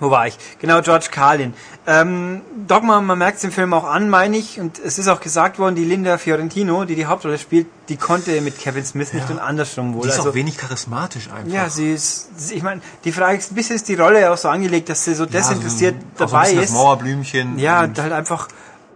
[0.00, 0.36] wo war ich?
[0.58, 1.54] Genau, George Carlin.
[1.86, 5.20] Ähm, Dogma, man merkt es im Film auch an, meine ich, und es ist auch
[5.20, 9.30] gesagt worden, die Linda Fiorentino, die die Hauptrolle spielt, die konnte mit Kevin Smith nicht
[9.30, 10.02] und andersrum wohl.
[10.02, 11.52] Die ist also, auch wenig charismatisch einfach.
[11.52, 14.88] ja, sie ist, ich meine, die Frage ist, bisschen ist die Rolle auch so angelegt,
[14.88, 16.70] dass sie so desinteressiert so, auch so dabei bisschen ist.
[16.70, 17.58] Das Mauerblümchen.
[17.58, 18.48] Ja, und und halt einfach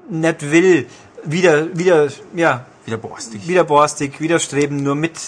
[0.09, 0.87] nicht will,
[1.25, 3.47] wieder, wieder, ja, wieder borstig.
[3.49, 5.19] wieder borstig, widerstreben, nur mit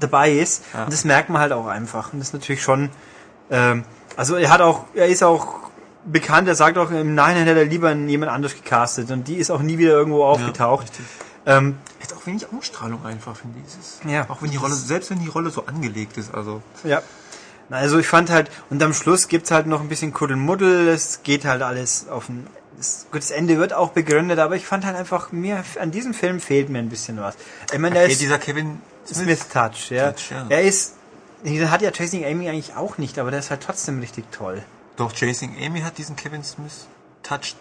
[0.00, 0.62] dabei ist.
[0.74, 0.84] Ja.
[0.84, 2.12] Und das merkt man halt auch einfach.
[2.12, 2.90] Und das ist natürlich schon,
[3.50, 3.84] ähm,
[4.16, 5.60] also er hat auch, er ist auch
[6.04, 9.50] bekannt, er sagt auch, im Nachhinein hätte er lieber jemand anders gecastet und die ist
[9.50, 10.86] auch nie wieder irgendwo aufgetaucht.
[11.46, 13.66] Ähm, Hat auch wenig Ausstrahlung einfach, finde ich.
[13.78, 14.26] Ist- Ja.
[14.28, 16.60] Auch wenn die Rolle, selbst wenn die Rolle so angelegt ist, also.
[16.84, 17.02] Ja.
[17.70, 21.44] Also ich fand halt, und am Schluss gibt's halt noch ein bisschen Kuddelmuddel, es geht
[21.44, 22.46] halt alles auf ein,
[22.76, 26.14] das, gut, das Ende wird auch begründet, aber ich fand halt einfach, mir, an diesem
[26.14, 27.36] Film fehlt mir ein bisschen was.
[27.72, 29.18] Ich meine, Okay, ist dieser Kevin Smith.
[29.18, 30.12] Smith Touch, ja.
[30.12, 30.46] Touch, ja.
[30.48, 30.94] Er ist,
[31.44, 34.62] den hat ja Chasing Amy eigentlich auch nicht, aber der ist halt trotzdem richtig toll.
[34.96, 36.86] Doch, Chasing Amy hat diesen Kevin Smith
[37.22, 37.56] Touch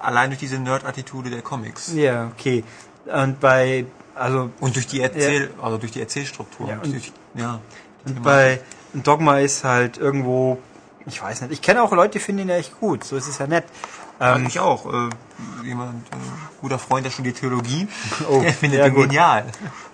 [0.00, 1.92] allein durch diese Nerd-Attitude der Comics.
[1.94, 2.64] Ja, okay.
[3.06, 6.68] Und bei, also, Und durch die Erzähl, also durch die Erzählstruktur.
[6.68, 7.60] Ja, und durch, ja.
[8.04, 8.60] und bei
[8.92, 10.58] Dogma ist halt irgendwo,
[11.06, 13.26] ich weiß nicht, ich kenne auch Leute, die finden ihn ja echt gut, so ist
[13.26, 13.64] es ja nett.
[14.20, 14.86] Ähm, ich auch.
[14.86, 15.08] Äh,
[15.66, 16.16] jemand, äh,
[16.60, 17.88] guter Freund, der studiert Theologie.
[18.28, 19.04] Oh, der findet gut.
[19.08, 19.44] genial.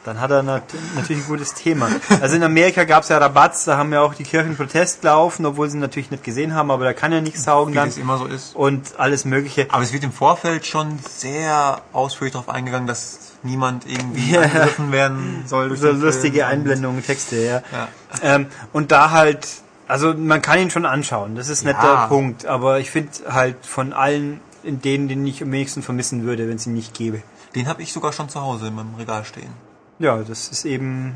[0.04, 0.62] Dann hat er nat
[0.96, 1.88] natürlich ein gutes Thema.
[2.20, 5.44] Also in Amerika gab es ja Rabatz, da haben ja auch die Kirchen Protest laufen,
[5.46, 7.88] obwohl sie ihn natürlich nicht gesehen haben, aber da kann ja nichts saugen Wie dann.
[7.88, 8.54] das immer so ist.
[8.54, 9.66] Und alles mögliche.
[9.70, 14.42] Aber es wird im Vorfeld schon sehr ausführlich darauf eingegangen, dass niemand irgendwie Ja.
[14.42, 15.68] angegriffen werden soll.
[15.68, 16.46] durch So den lustige.
[16.46, 17.62] Einblendungen, Texte, ja.
[17.72, 17.88] Ja.
[18.22, 19.46] Ähm, und da halt,
[19.88, 22.02] also man kann ihn schon anschauen, das ist nicht Ja.
[22.02, 26.24] der Punkt, aber ich finde halt von allen in denen, den ich am wenigsten vermissen
[26.24, 27.22] würde, wenn es ihn nicht gäbe.
[27.54, 29.50] Den habe ich sogar schon zu Hause in meinem Regal stehen.
[29.98, 31.14] Ja, das ist eben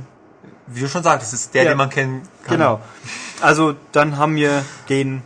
[0.67, 1.69] Wie du schon sagst, das ist der, Ja.
[1.71, 2.57] den man kennen kann.
[2.57, 2.81] Genau.
[3.41, 5.23] Also dann haben wir den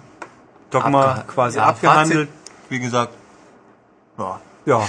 [0.70, 2.28] Dogma Abgeha- quasi ja, abgehandelt.
[2.28, 3.12] Fazit, wie gesagt,
[4.18, 4.40] ja.
[4.66, 4.80] Ja,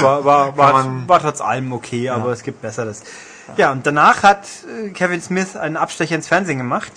[0.00, 3.02] war, war, war, man- war trotz allem okay, aber es gibt Besseres.
[3.56, 4.46] Ja, und danach hat
[4.86, 6.92] äh, Kevin Smith einen Abstecher ins Fernsehen gemacht.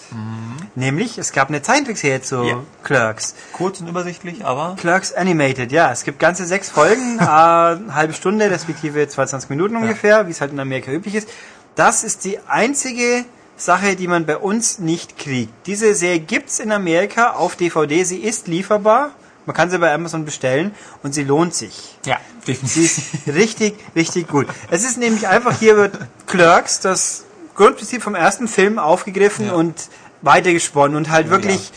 [0.75, 2.59] Nämlich, es gab eine Zeichentrickserie zu Ja.
[2.83, 3.35] Clerks.
[3.53, 5.91] kurz und übersichtlich, aber Clerks Animated, ja.
[5.91, 10.51] Es gibt ganze sechs Folgen, eine halbe Stunde, respektive 22 Minuten ungefähr, wie es halt
[10.51, 11.29] in Amerika üblich ist.
[11.75, 13.25] Das ist die einzige
[13.57, 15.53] Sache, die man bei uns nicht kriegt.
[15.67, 19.11] Diese Serie gibt's in Amerika auf DVD, sie ist lieferbar.
[19.45, 20.73] Man kann sie bei Amazon bestellen
[21.04, 21.97] und sie lohnt sich.
[22.06, 23.13] ja, Sie definitiv.
[23.27, 24.47] ist richtig, richtig gut.
[24.69, 27.25] Es ist nämlich einfach, hier wird Clerks, das
[27.56, 29.54] Grundprinzip vom ersten Film aufgegriffen Ja.
[29.54, 29.89] und
[30.21, 31.71] weitergesponnen und halt Ja, wirklich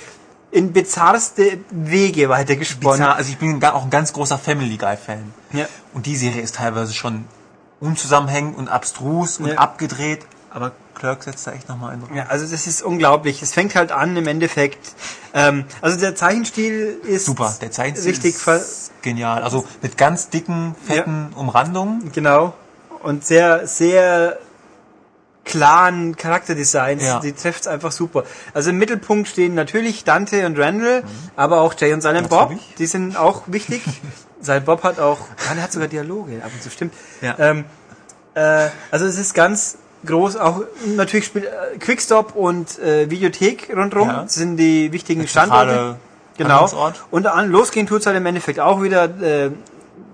[0.50, 3.00] in bizarrste Wege weitergesponnen.
[3.00, 5.32] Bizarr, also ich bin auch ein ganz großer Family Guy Fan.
[5.52, 5.66] Ja.
[5.94, 7.24] Und die Serie ist teilweise schon
[7.80, 9.54] unzusammenhängend und abstrus und Ja.
[9.58, 12.16] abgedreht, aber Clerk setzt da echt nochmal einen drauf.
[12.16, 13.42] Ja, also das ist unglaublich.
[13.42, 14.94] Es fängt halt an im Endeffekt.
[15.34, 19.42] Ähm, also der Zeichenstil ist Super, der Zeichenstil richtig ist genial.
[19.42, 22.12] Also mit ganz dicken, fetten Umrandungen.
[22.12, 22.54] genau
[23.02, 24.38] und sehr sehr
[25.44, 27.02] klaren Charakterdesigns.
[27.02, 27.18] Ja.
[27.18, 28.22] Die trifft es einfach super.
[28.54, 31.02] Also im Mittelpunkt stehen natürlich Dante und Randall,
[31.34, 32.52] aber auch Jay und Silent Bob.
[32.78, 33.82] Die sind auch wichtig.
[34.40, 36.94] Silent Bob hat auch, ja, der hat sogar Dialoge ab und zu, stimmt.
[37.20, 37.36] Ja.
[37.40, 37.64] Ähm,
[38.34, 40.62] äh, also es ist ganz groß, auch
[40.96, 44.24] natürlich spielt äh, Quickstop und äh, Videothek rundherum Ja.
[44.28, 45.96] sind die wichtigen Standorte.
[46.36, 46.68] Genau.
[47.10, 49.04] Und an, losgehen tut's halt im Endeffekt auch wieder.
[49.04, 49.50] Äh,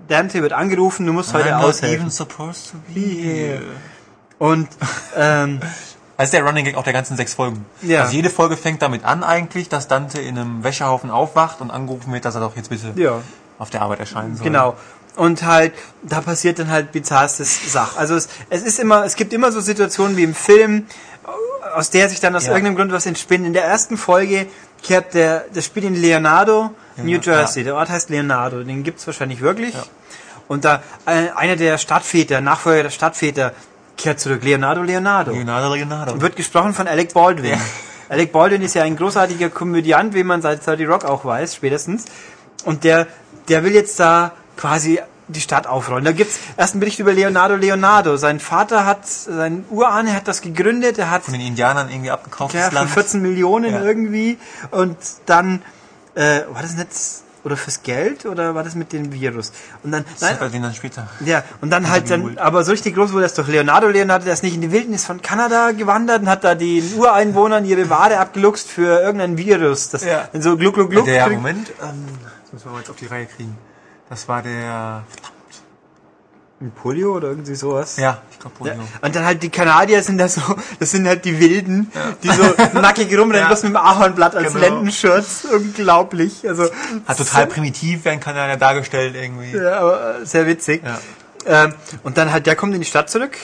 [0.08, 1.98] Dante wird angerufen, du musst heute I'm aushelfen.
[2.00, 3.60] even supposed to be here.
[4.38, 4.68] Und
[5.16, 5.60] ähm,
[6.16, 7.64] Also der Running Gag auch der ganzen sechs Folgen.
[7.82, 8.02] Ja.
[8.02, 12.12] Also jede Folge fängt damit an eigentlich, dass Dante in einem Wäschehaufen aufwacht und angerufen
[12.12, 13.20] wird, dass er doch jetzt bitte ja,
[13.58, 14.44] auf der Arbeit erscheinen soll.
[14.44, 14.76] genau.
[15.16, 17.96] Und halt, da passiert dann halt bizarrstes Sach.
[17.96, 20.86] Also es, es ist immer, es gibt immer so Situationen wie im Film,
[21.74, 22.52] aus der sich dann aus Ja.
[22.52, 23.44] irgendeinem Grund was entspinnt.
[23.46, 24.46] In der ersten Folge
[24.82, 27.62] kehrt der, das Spiel in Leonardo, New Jersey.
[27.62, 27.64] ja.
[27.64, 28.62] Der Ort heißt Leonardo.
[28.62, 29.74] Den gibt's wahrscheinlich wirklich.
[30.48, 33.52] Und da äh, einer der Stadtväter, Nachfolger der Stadtväter,
[33.96, 34.42] kehrt zurück.
[34.42, 35.32] Leonardo, Leonardo.
[35.32, 36.20] Leonardo, Leonardo.
[36.20, 37.60] Wird gesprochen von Alec Baldwin.
[38.08, 42.06] Alec Baldwin ist ja ein großartiger Komödiant, wie man seit 30 Rock auch weiß, spätestens.
[42.64, 43.06] Und der,
[43.48, 46.04] der will jetzt da quasi die Stadt aufrollen.
[46.04, 48.16] Da gibt's erst einen Bericht über Leonardo Leonardo.
[48.16, 50.98] Sein Vater hat, sein Urahne hat das gegründet.
[50.98, 52.54] Er hat Von den Indianern irgendwie abgekauft.
[52.54, 53.80] ja, für 14 Millionen Ja.
[53.82, 54.38] irgendwie.
[54.72, 54.96] Und
[55.26, 55.62] dann,
[56.16, 56.88] äh, war das nicht,
[57.44, 59.52] oder fürs Geld, oder war das mit dem Virus?
[59.84, 61.06] Und dann, Das nein, dann später.
[61.24, 63.86] ja, und dann halt dann, aber so richtig groß wurde das doch Leonardo.
[63.88, 67.64] Leonardo, der ist nicht in die Wildnis von Kanada gewandert und hat da den Ureinwohnern
[67.64, 69.88] ihre Ware abgeluchst für irgendein Virus.
[69.90, 70.28] Das Ja.
[70.38, 71.04] so gluck, gluck, gluck.
[71.06, 72.04] Der trink- Moment, ähm,
[72.42, 73.56] das müssen wir mal jetzt auf die Reihe kriegen.
[74.10, 75.04] Das war der.
[76.60, 77.96] Ein Polio oder irgendwie sowas.
[77.96, 78.74] Ja, ich glaube Ja.
[78.74, 78.88] Polio.
[79.00, 80.42] Und dann halt die Kanadier sind da so,
[80.78, 81.90] das sind halt die Wilden,
[82.22, 82.42] die so
[82.78, 83.46] nackig rumrennen, Ja.
[83.46, 84.58] bloß mit dem Ahornblatt als Genau.
[84.66, 85.46] Lendenschurz.
[85.50, 86.46] Unglaublich.
[86.46, 86.64] Also,
[87.06, 89.52] Hat total primitiv werden kann er dargestellt irgendwie.
[89.56, 90.82] Ja, aber sehr witzig.
[90.84, 91.64] Ja.
[91.64, 93.38] Ähm, und dann halt, der kommt in die Stadt zurück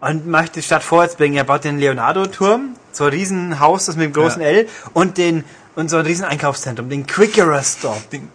[0.00, 1.34] und möchte die Stadt vorwärts bringen.
[1.36, 4.46] Er baut den Leonardo-Turm, so ein Riesenhaus, das mit dem großen Ja.
[4.48, 5.42] L und den
[5.74, 8.28] und so ein riesen Einkaufszentrum, den Quickerer Stop Den-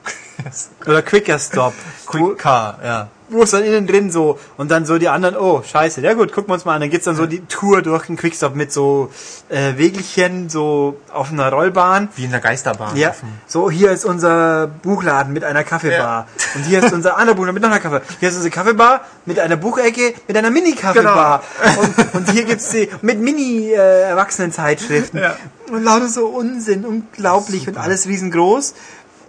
[0.86, 1.74] oder Quicker Stop.
[2.06, 3.08] Quick Car, ja.
[3.30, 6.32] wo ist dann innen drin so und dann so die anderen, oh scheiße, ja gut,
[6.32, 6.82] gucken wir uns mal an.
[6.82, 9.12] Dann geht's dann so die Tour durch den Quickstop mit so
[9.50, 12.08] äh, Wegelchen so auf einer Rollbahn.
[12.16, 12.96] Wie in der Geisterbahn.
[12.96, 13.14] Ja,
[13.48, 17.64] so hier ist unser Buchladen mit einer Kaffeebar und hier ist unser anderer Buchladen mit
[17.64, 18.02] noch einer Kaffee.
[18.20, 21.44] Hier ist unsere Kaffeebar mit einer Buchecke mit einer Mini-Kaffeebar
[21.82, 25.36] und, und hier gibt's die mit Mini äh, Erwachsenenzeitschriften Ja.
[25.70, 28.74] und lauter so Unsinn, unglaublich und alles riesengroß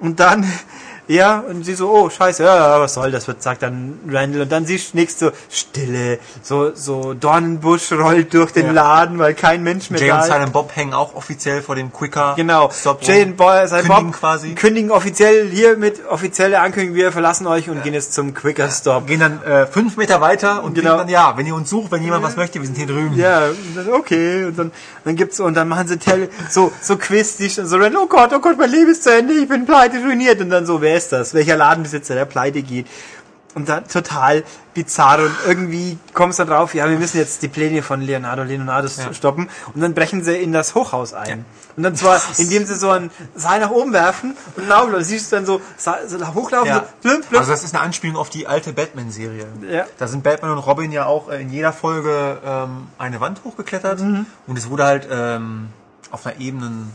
[0.00, 0.46] und dann
[1.08, 4.42] ja, und sie so, oh, scheiße, ja, was soll das, wird, sagt dann Randall.
[4.42, 8.72] Und dann siehst du so Stille, so, so Dornenbusch rollt durch den Ja.
[8.72, 10.26] Laden, weil kein Mensch mehr Jay da und ist.
[10.26, 12.34] Silent Bob hängen auch offiziell vor dem Quicker.
[12.36, 12.70] Genau.
[12.70, 14.54] Stop Jay und Boy, Kündigen Bob quasi.
[14.54, 19.06] kündigen offiziell hier mit offizieller Ankündigung, wir verlassen euch und gehen jetzt zum Quicker Stop.
[19.06, 20.98] Gehen dann äh, fünf Meter weiter und Genau.
[20.98, 23.16] dann, ja, wenn ihr uns sucht, wenn jemand was möchte, wir sind hier drüben.
[23.16, 24.72] Ja, und dann, okay, und dann,
[25.04, 28.30] dann gibt's, und dann machen sie Tele, so, so Quiz, die so rennen, oh Gott,
[28.34, 30.97] oh Gott, mein Leben ist zu Ende, ich bin pleite, ruiniert, und dann so, wer
[30.98, 31.32] ist das?
[31.34, 32.86] Welcher Ladenbesitzer, der pleite geht?
[33.54, 37.48] Und dann total bizarr und irgendwie kommst du dann drauf, ja, wir müssen jetzt die
[37.48, 39.12] Pläne von Leonardo Leonardo Ja.
[39.14, 41.44] stoppen und dann brechen sie in das Hochhaus ein.
[41.76, 45.32] Und dann zwar, indem sie so ein Seil nach oben werfen und laufen, und siehst
[45.32, 46.84] du dann so, so hochlaufen, Ja.
[47.02, 47.40] so, blüm, blüm.
[47.40, 49.46] Also das ist eine Anspielung auf die alte Batman-Serie.
[49.68, 49.86] Ja.
[49.96, 54.00] Da sind Batman und Robin ja auch äh, in jeder Folge ähm, eine Wand hochgeklettert
[54.00, 54.26] Mhm.
[54.46, 55.70] und es wurde halt ähm,
[56.12, 56.92] auf einer ebenen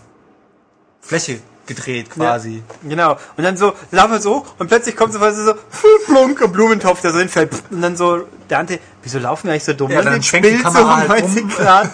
[1.02, 2.62] Fläche gedreht quasi.
[2.84, 3.18] Genau.
[3.38, 5.54] Und dann so, laufen wir so und plötzlich kommt so was so,
[6.08, 7.52] plunk, ein Blumentopf, der so hinfällt.
[7.70, 9.90] Und dann so, Dante, wieso laufen wir eigentlich so dumm?
[9.92, 11.50] Ja, Und dann den schwenkt die Spiel Kamera so um halt 90 um.
[11.56, 11.90] Grad.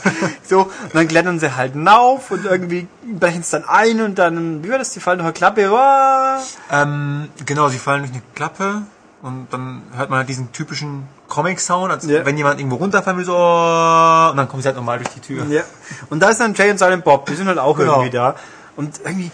[0.47, 4.63] So, und dann klettern sie halt auf und irgendwie brechen es dann ein und dann,
[4.63, 6.41] wie war das, die fallen durch eine Klappe, wow.
[6.71, 8.82] Ähm, genau, sie fallen durch eine Klappe
[9.21, 12.25] und dann hört man halt diesen typischen Comic-Sound, als Ja.
[12.25, 15.45] wenn jemand irgendwo runterfallen will, so und dann kommen sie halt nochmal durch die Tür.
[15.49, 15.62] Ja.
[16.10, 17.93] Und da ist dann Jay und Silent Bob, die sind halt auch Genau.
[17.97, 18.36] irgendwie da.
[18.75, 19.29] Und irgendwie,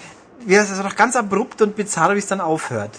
[0.45, 2.91] wie das ist doch ganz abrupt und bizarr, wie es dann aufhört.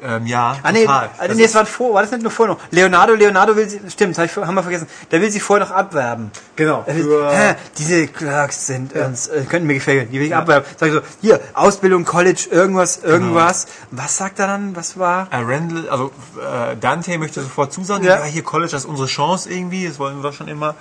[0.00, 1.10] Ähm, ja, Ah nee, total.
[1.26, 2.62] Das nee, es war vor, war das nicht nur vorher noch?
[2.70, 4.86] Leonardo, Leonardo will sie, stimmt, das hab ich, haben wir vergessen.
[5.10, 6.30] Der will sie vorher noch abwerben.
[6.54, 6.84] Genau.
[6.86, 10.68] Will, hä, diese Clarks sind uns, äh, könnten mir gefällt, die will ich abwerben.
[10.76, 13.66] Sag ich so, hier, Ausbildung, College, irgendwas, irgendwas.
[13.90, 14.76] Was sagt er dann?
[14.76, 15.26] Was war?
[15.32, 18.18] Äh, Randall, also äh, Dante möchte sofort zusagen, Ja.
[18.18, 18.24] ja.
[18.24, 20.76] hier College, das ist unsere Chance irgendwie, das wollen wir schon immer.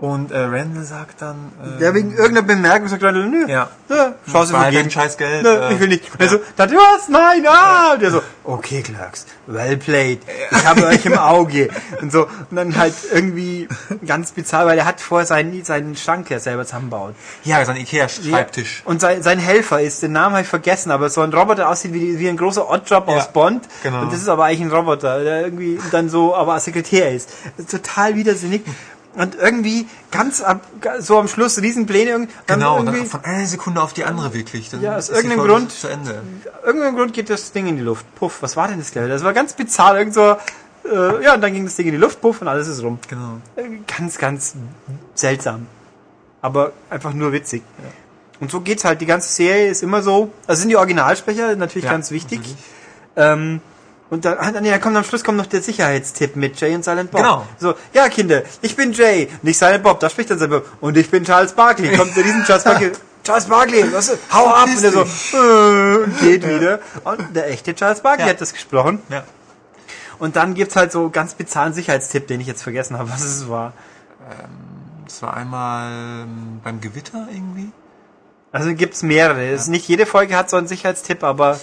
[0.00, 3.46] Und äh, Randall sagt dann, äh, Ja, wegen irgendeiner Bemerkung sagt Randall, nö.
[3.46, 3.68] Ja.
[3.90, 4.82] ja Chance Weil vergeben.
[4.84, 6.10] dein scheiß Geld, Nö, äh, ich will nicht.
[6.14, 7.08] Und er so, Dante, was?
[7.10, 7.92] Nein, ah!
[7.92, 10.20] Und der so, okay, Clarks, well played.
[10.50, 11.68] Ich habe euch im Auge.
[12.00, 13.68] Und so, und dann halt irgendwie
[14.06, 17.14] ganz bizarr, weil er hat vorher seinen, seinen Schrank ja selber zusammengebaut.
[17.44, 18.82] ja, sein Ikea-Schreibtisch.
[18.86, 21.92] Und sein, sein Helfer ist, den Namen habe ich vergessen, aber so ein Roboter aussieht
[21.92, 23.68] wie, wie ein großer Oddjob Ja, aus Bond.
[23.82, 24.00] genau.
[24.00, 27.12] Und das ist aber eigentlich ein Roboter, der irgendwie dann so, aber Sekretär.
[27.12, 27.26] Das
[27.58, 28.62] ist total widersinnig.
[29.14, 30.64] Und irgendwie ganz ab,
[31.00, 32.10] so am Schluss Riesenpläne.
[32.10, 34.70] irgendwie- dann Genau, und dann irgendwie, von einer Sekunde auf die andere wirklich.
[34.70, 36.22] Dann Ja, aus irgendeinem Grund- zu Ende.
[36.64, 38.06] irgendeinem Grund geht das Ding in die Luft.
[38.14, 39.08] Puff, was war denn das Level?
[39.08, 39.98] Das war ganz bizarr.
[39.98, 40.36] Irgend so,
[40.88, 42.98] äh, ja, und dann ging das Ding in die Luft, puff, und alles ist rum.
[43.08, 43.38] Genau.
[43.56, 43.62] Äh,
[43.98, 44.54] Ganz, ganz
[45.14, 45.66] seltsam.
[46.40, 47.62] Aber einfach nur witzig.
[48.38, 49.00] Und so geht's halt.
[49.00, 50.32] Die ganze Serie ist immer so.
[50.46, 52.38] Also sind die Originalsprecher natürlich Ja, ganz wichtig.
[52.38, 52.56] natürlich.
[53.16, 53.60] Ähm,
[54.10, 56.84] und dann, ah, nee, da kommt am Schluss kommt noch der Sicherheitstipp mit Jay und
[56.84, 57.20] Silent Bob.
[57.22, 57.46] Genau.
[57.58, 60.72] So, ja, Kinder, ich bin Jay, nicht Silent Bob, da spricht dann Silent Bob.
[60.80, 61.96] Und ich bin Charles Barkley.
[61.96, 62.92] Kommt der riesen Charles Barkley.
[63.24, 64.66] Charles Barkley, was, ist- hau ab!
[64.66, 66.80] Und der so, äh, und geht wieder.
[67.04, 68.32] Und der echte Charles Barkley Ja.
[68.32, 69.00] hat das gesprochen.
[69.08, 69.24] Ja.
[70.18, 73.48] Und dann gibt's halt so ganz bizarren Sicherheitstipp, den ich jetzt vergessen habe, was es
[73.48, 73.72] war.
[75.04, 77.72] Das war einmal ähm, beim Gewitter irgendwie.
[78.52, 79.46] Also gibt's mehrere.
[79.48, 81.58] Es ist Nicht jede Folge hat so einen Sicherheitstipp, aber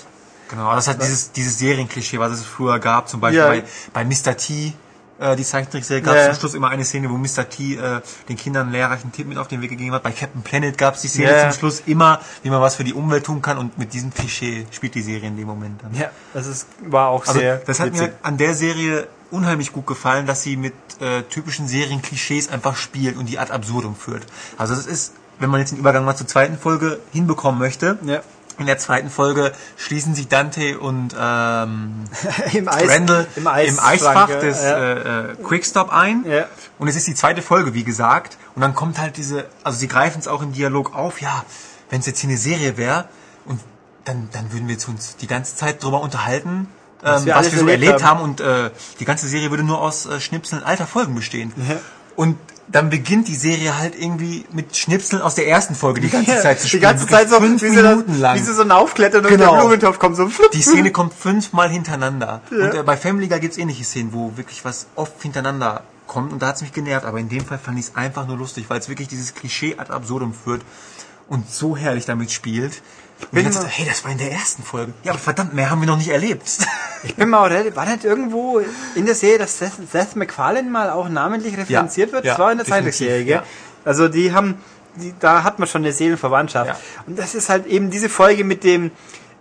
[0.50, 3.48] Genau, das hat dieses, dieses Serienklischee, was es früher gab, zum Beispiel Ja.
[3.50, 4.38] bei, bei Mr.
[4.38, 4.74] T,
[5.20, 6.22] äh, die Zeichentrickserie, gab Ja.
[6.22, 7.50] es zum Schluss immer eine Szene, wo Mr.
[7.50, 10.04] T äh, den Kindern einen lehrreichen Tipp mit auf den Weg gegeben hat.
[10.04, 11.50] Bei Captain Planet gab es die Szene Ja.
[11.50, 14.68] zum Schluss immer, wie man was für die Umwelt tun kann und mit diesem Klischee
[14.72, 15.94] spielt die Serie in dem Moment dann.
[15.96, 18.02] ja, das ist, war auch Also sehr das hat witzig.
[18.08, 23.18] mir an der Serie unheimlich gut gefallen, dass sie mit äh, typischen Serienklischees einfach spielt
[23.18, 24.26] und die ad absurdum führt.
[24.58, 28.22] Also das ist, wenn man jetzt den Übergang mal zur zweiten Folge hinbekommen möchte, Ja.
[28.60, 32.06] In der zweiten Folge schließen sich Dante und ähm,
[32.54, 34.78] Im Eis, Randall im, Eis im Eisfach des ja.
[34.78, 36.26] äh, äh, Quickstop ein.
[36.28, 36.46] Ja.
[36.80, 38.38] Und es ist die zweite Folge, wie gesagt.
[38.56, 41.46] Und dann kommt halt diese, also sie greifen es auch im Dialog auf, ja,
[41.90, 43.08] wenn es jetzt hier eine Serie wäre
[43.46, 43.60] und
[44.06, 46.68] dann, dann würden wir jetzt uns die ganze Zeit drüber unterhalten,
[47.02, 48.20] Was ähm, wir was wir so erlebt erlebt haben.
[48.20, 48.24] haben.
[48.24, 51.54] Und äh, die ganze Serie würde nur aus äh, Schnipseln alter Folgen bestehen.
[51.58, 51.78] Ja.
[52.16, 52.38] Und
[52.70, 56.42] dann beginnt die Serie halt irgendwie mit Schnipseln aus der ersten Folge die ganze Ja,
[56.42, 56.82] Zeit zu die spielen.
[56.84, 58.36] ganze Wirklich Zeit so, fünf Minuten lang.
[58.38, 59.52] wie sie so aufklettern und Genau.
[59.54, 60.52] der Blumentopf kommt so flupp.
[60.52, 62.42] Die Szene kommt fünfmal hintereinander.
[62.52, 66.34] Und äh, bei Family Guy gibt's ähnliche Szenen, wo wirklich was oft hintereinander kommt.
[66.34, 67.06] Und da hat's mich genervt.
[67.06, 69.76] Aber in dem Fall fand ich es einfach nur lustig, weil es wirklich dieses Klischee
[69.78, 70.62] ad absurdum führt
[71.30, 72.82] und so herrlich damit spielt.
[73.32, 74.94] Und Zeit, hey, das war in der ersten Folge.
[75.04, 76.44] Ja, aber verdammt, mehr haben wir noch nicht erlebt.
[77.04, 78.60] Ich bin mal war nicht irgendwo
[78.96, 82.26] in der Serie, dass Seth, Seth MacFarlane mal auch namentlich referenziert wird?
[82.26, 82.92] ja, das war in der
[83.24, 83.28] gell?
[83.28, 83.44] ja.
[83.86, 84.56] Also die haben,
[84.96, 86.72] die, da hat man schon eine Seelenverwandtschaft.
[86.72, 86.78] Ja.
[87.06, 88.90] Und das ist halt eben diese Folge mit dem,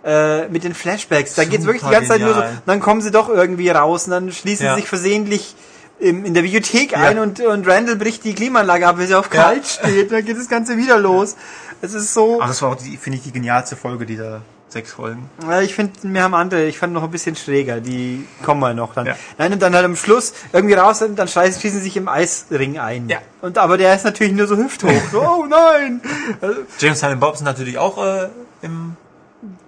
[0.05, 1.33] äh, mit den Flashbacks.
[1.33, 2.61] Da geht's wirklich die ganze Zeit nur so, genial.
[2.67, 4.75] dann kommen sie doch irgendwie raus und dann schließen Ja.
[4.75, 5.55] sie sich versehentlich
[5.99, 6.99] im, in der Bibliothek Ja.
[6.99, 9.43] ein und, und Randall bricht die Klimaanlage ab, weil sie auf Ja.
[9.43, 10.11] kalt steht.
[10.11, 11.35] Dann geht das Ganze wieder los.
[11.81, 14.91] Es ist so, Aber das war auch, die, finde ich, die genialste Folge dieser sechs
[14.91, 15.29] Folgen.
[15.47, 18.75] ja, ich finde, wir haben andere, ich fand noch ein bisschen schräger, die kommen mal
[18.75, 19.05] noch dann.
[19.05, 19.15] Ja.
[19.37, 22.09] Nein, und dann halt am Schluss irgendwie raus, und dann scheißen, schießen sie sich im
[22.09, 23.07] Eisring ein.
[23.07, 23.19] Ja.
[23.41, 24.91] Und, aber der ist natürlich nur so hüfthoch.
[25.11, 26.01] so, oh nein!
[26.41, 28.27] Also, James Silent Bob sind natürlich auch äh,
[28.61, 28.97] im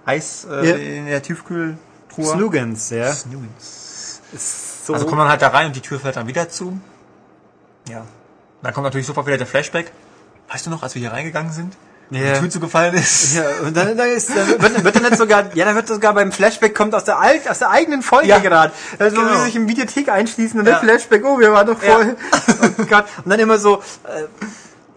[0.04, 0.76] Eis, äh, Ja.
[0.76, 1.78] in der Tiefkühltruhe.
[2.26, 3.10] Snugans, ja.
[3.12, 4.69] Snugans.
[4.90, 4.94] So.
[4.94, 6.78] Also kommt man halt da rein und die Tür fällt dann wieder zu.
[7.88, 8.04] Ja.
[8.62, 9.90] Dann kommt natürlich sofort wieder der Flashback.
[10.50, 11.76] Weißt du noch, als wir hier reingegangen sind?
[12.10, 12.32] Ja.
[12.34, 13.36] Die Tür zugefallen ist.
[13.36, 16.12] ja, und dann, dann, ist, dann wird, wird dann nicht sogar, ja, dann wird sogar
[16.12, 18.38] beim Flashback kommt aus der, Al aus der eigenen Folge Ja.
[18.40, 18.72] gerade.
[18.98, 19.36] Also, Genau.
[19.36, 20.72] sie sich im Videothek einschließen und Ja.
[20.72, 21.92] der Flashback, oh, wir waren doch Ja.
[21.94, 22.16] voll.
[22.78, 23.04] Oh Gott.
[23.24, 24.24] Und dann immer so, äh,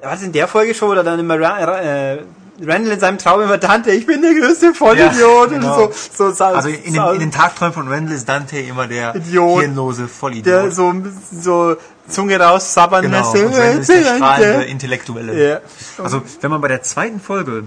[0.02, 2.24] was in der Folge schon, oder dann immer äh,
[2.62, 5.16] Randall in seinem Traum immer Dante, ich bin der größte Vollidiot.
[5.20, 5.92] Ja, und genau.
[5.92, 9.16] so, so, so, Also in den, in den Tagträumen von Randall ist Dante immer der
[9.16, 9.62] Idiot.
[9.62, 10.46] hirnlose Vollidiot.
[10.46, 10.94] der so,
[11.32, 11.76] so
[12.08, 13.18] Zunge raus, sabbern genau.
[13.20, 13.44] lässt.
[13.44, 14.66] Und Randall ist der strahlende.
[14.66, 15.50] Intellektuelle.
[15.52, 15.60] Ja.
[16.04, 17.64] Also wenn man bei der zweiten Folge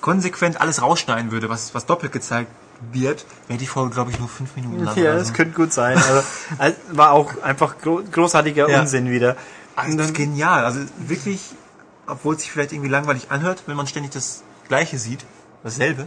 [0.00, 2.50] konsequent alles rausschneiden würde, was, was doppelt gezeigt
[2.92, 4.96] wird, wäre die Folge, glaube ich, nur fünf Minuten lang.
[4.96, 5.34] Ja, das so.
[5.34, 5.96] könnte gut sein.
[5.96, 6.22] Also,
[6.58, 8.80] also, war auch einfach gro großartiger Ja.
[8.80, 9.36] Unsinn wieder.
[9.76, 10.64] Also, das ist genial.
[10.64, 11.40] Also wirklich,
[12.10, 15.24] obwohl es sich vielleicht irgendwie langweilig anhört, wenn man ständig das Gleiche sieht,
[15.62, 16.06] dasselbe,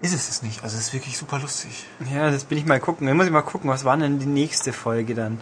[0.00, 0.62] ist es es nicht.
[0.62, 1.86] Also es ist wirklich super lustig.
[2.12, 3.06] Ja, das bin ich mal gucken.
[3.06, 5.40] Dann muss ich mal gucken, was war denn die nächste Folge dann?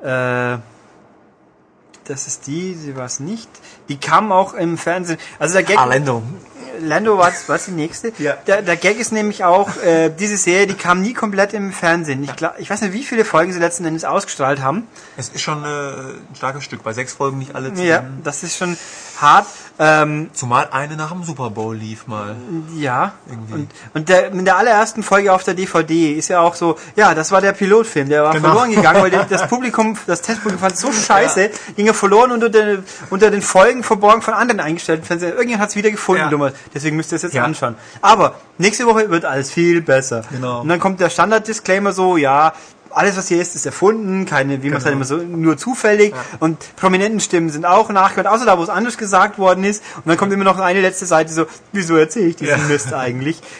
[0.00, 0.58] Äh,
[2.04, 3.48] das ist die, sie war es nicht.
[3.88, 5.18] Die kam auch im Fernsehen.
[5.38, 6.22] Also der Gag, Arlendo.
[6.80, 8.12] Lando war es die nächste.
[8.18, 8.34] Ja.
[8.46, 12.22] Der, der Gag ist nämlich auch, äh, diese Serie, die kam nie komplett im Fernsehen.
[12.24, 14.86] Ich, glaub, ich weiß nicht, wie viele Folgen sie letzten Endes ausgestrahlt haben.
[15.16, 16.82] Es ist schon äh, ein starkes Stück.
[16.82, 18.76] Bei sechs Folgen nicht alle zu Ja, das ist schon
[19.20, 19.46] hart.
[19.78, 22.36] Ähm, Zumal eine nach dem Super Bowl lief mal.
[22.76, 23.54] Ja, Irgendwie.
[23.54, 27.14] und, und der, in der allerersten Folge auf der DVD ist ja auch so, ja,
[27.14, 28.48] das war der Pilotfilm, der war Genau.
[28.48, 32.50] verloren gegangen, weil das Publikum, das Testpublikum fand es so scheiße, ging er verloren unter
[32.50, 35.32] den, unter den Folgen verborgen von anderen eingestellten Fernsehern.
[35.32, 36.28] Irgendjemand hat es wieder gefunden, Ja.
[36.28, 36.52] dummer.
[36.74, 37.44] deswegen müsst ihr es jetzt Ja.
[37.44, 37.74] anschauen.
[38.02, 40.24] Aber nächste Woche wird alles viel besser.
[40.30, 40.60] Genau.
[40.60, 42.52] Und dann kommt der Standard-Disclaimer so, ja,
[42.92, 45.06] alles, was hier ist, ist erfunden, keine, wie man es halt Genau.
[45.16, 46.14] immer so, nur zufällig.
[46.40, 49.82] Und prominenten Stimmen sind auch nachgehört, außer da, wo es anders gesagt worden ist.
[49.96, 52.66] Und dann kommt immer noch eine letzte Seite so, wieso erzähle ich diesen Ja.
[52.68, 53.40] Mist eigentlich?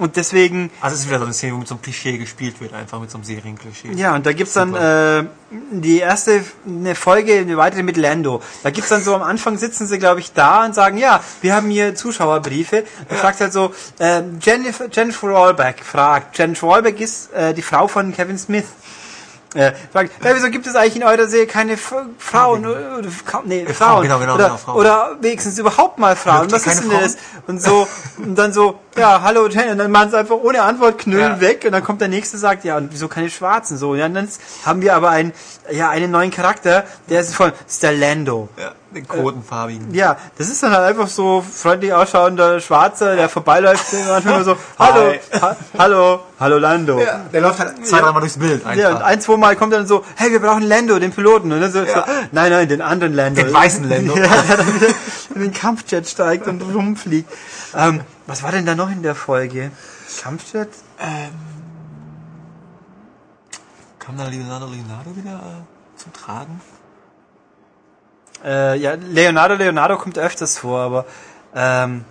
[0.00, 2.58] Und deswegen, Also es ist wieder so eine Szene, wo mit so einem Klischee gespielt
[2.60, 3.92] wird, einfach mit so einem Serienklischee.
[3.92, 5.24] ja, und da gibt's dann äh,
[5.72, 8.40] die erste eine Folge, eine weitere mit Lando.
[8.62, 11.54] Da gibt's dann so am Anfang sitzen sie, glaube ich, da und sagen, ja, wir
[11.54, 12.84] haben hier Zuschauerbriefe.
[13.10, 16.38] Da fragt halt so, äh, Jennifer, Jennifer Wahlbeck fragt.
[16.38, 18.64] Jennifer Wahlbeck ist äh, die Frau von Kevin Smith.
[19.54, 22.64] Äh, fragt, ja, wieso gibt es eigentlich in eurer Serie keine F Frauen?
[22.64, 23.08] Oder, oder,
[23.44, 24.02] nee, Frauen.
[24.04, 24.76] Genau, genau, oder, genau, Frauen.
[24.76, 26.50] oder wenigstens überhaupt mal Frauen.
[26.52, 27.16] Was ist denn das?
[27.48, 29.44] Und so, und dann so, ja, hallo.
[29.44, 31.40] Und dann machen sie einfach ohne Antwort knüllen Ja.
[31.40, 31.62] weg.
[31.64, 33.76] Und dann kommt der nächste sagt, ja, und wieso keine Schwarzen?
[33.76, 34.28] So, ja, und dann
[34.64, 35.32] haben wir aber einen,
[35.70, 38.48] ja, einen neuen Charakter, der ist von, das ist der Lando.
[38.58, 39.94] Ja, den kotenfarbigen.
[39.94, 44.56] Ja, das ist dann halt einfach so freundlich ausschauender Schwarzer, der vorbeiläuft, der manchmal so,
[44.78, 47.00] hallo, ha hallo, hallo Lando.
[47.00, 48.74] Ja, der läuft halt zwei, dreimal durchs Bild einfach.
[48.82, 51.52] Ja, und ein, zwei Mal kommt er dann so, hey, wir brauchen Lando, den Piloten.
[51.52, 52.04] Und dann so, Ja.
[52.04, 53.42] so nein, nein, den anderen Lando.
[53.42, 54.16] Den weißen Lando.
[54.16, 54.94] ja, der dann wieder
[55.36, 57.30] in den Kampfjet steigt und rumfliegt.
[57.76, 59.72] Ähm, was war denn da noch in der Folge?
[60.22, 60.68] Kampfjet?
[63.98, 66.60] Kam da Leonardo Leonardo wieder äh, zum Tragen?
[68.44, 71.06] Äh, ja, Leonardo, Leonardo kommt öfters vor, aber
[71.56, 72.04] ähm,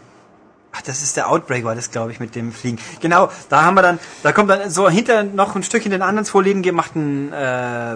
[0.73, 2.79] ach, das ist der Outbreak, war das, glaube ich, mit dem Fliegen.
[2.99, 6.01] Genau, da haben wir dann, da kommt dann so hinter noch ein Stück in den
[6.01, 7.95] anderen zwei Läden gemachten äh,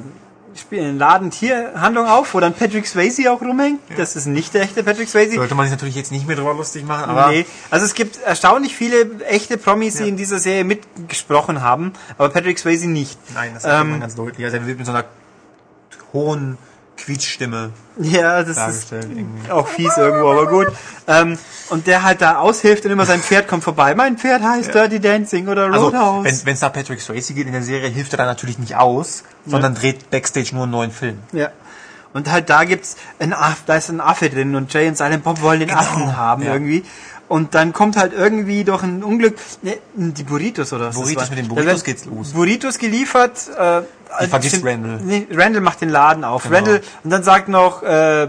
[0.55, 3.79] spielen Laden Tierhandlung auf, wo dann Patrick Swayze auch rumhängt.
[3.97, 5.35] Das ist nicht der echte Patrick Swayze.
[5.35, 8.19] Sollte man sich natürlich jetzt nicht mehr drüber lustig machen, aber nee, also es gibt
[8.21, 13.17] erstaunlich viele echte Promis, die in dieser Serie mitgesprochen haben, aber Patrick Swayze nicht.
[13.33, 14.45] nein, das ist Ähm, ganz deutlich.
[14.45, 15.05] Also er wird mit so einer
[16.13, 16.57] hohen
[17.03, 19.51] Quietschstimme Ja, das ist irgendwie.
[19.51, 20.67] auch fies irgendwo, aber gut.
[21.07, 21.37] Ähm,
[21.69, 23.93] und der halt da aushilft und immer sein Pferd kommt vorbei.
[23.95, 26.45] Mein Pferd heißt Dirty Dancing oder Also, Roadhouse.
[26.45, 29.23] wenn es da Patrick Swayze geht in der Serie, hilft er dann natürlich nicht aus,
[29.45, 31.19] sondern dreht Backstage nur einen neuen Film.
[31.31, 31.49] ja.
[32.15, 35.23] Und halt da gibt's ein Aff, da ist ein Affe drin und Jay und Silent
[35.23, 36.51] Bob wollen den Affen haben Genau.
[36.53, 36.59] ja.
[36.59, 36.83] irgendwie.
[37.29, 41.39] Und dann kommt halt irgendwie durch ein Unglück, ne, die Burritos oder was Burritos, mit
[41.39, 42.31] den Burritos geht's los.
[42.33, 43.39] Burritos geliefert.
[43.57, 43.81] Äh,
[44.23, 44.99] Die vergisst stimmt, Randall.
[45.03, 46.43] Nee, Randall macht den Laden auf.
[46.43, 46.55] Genau.
[46.57, 48.27] Randall, und dann sagt noch, äh,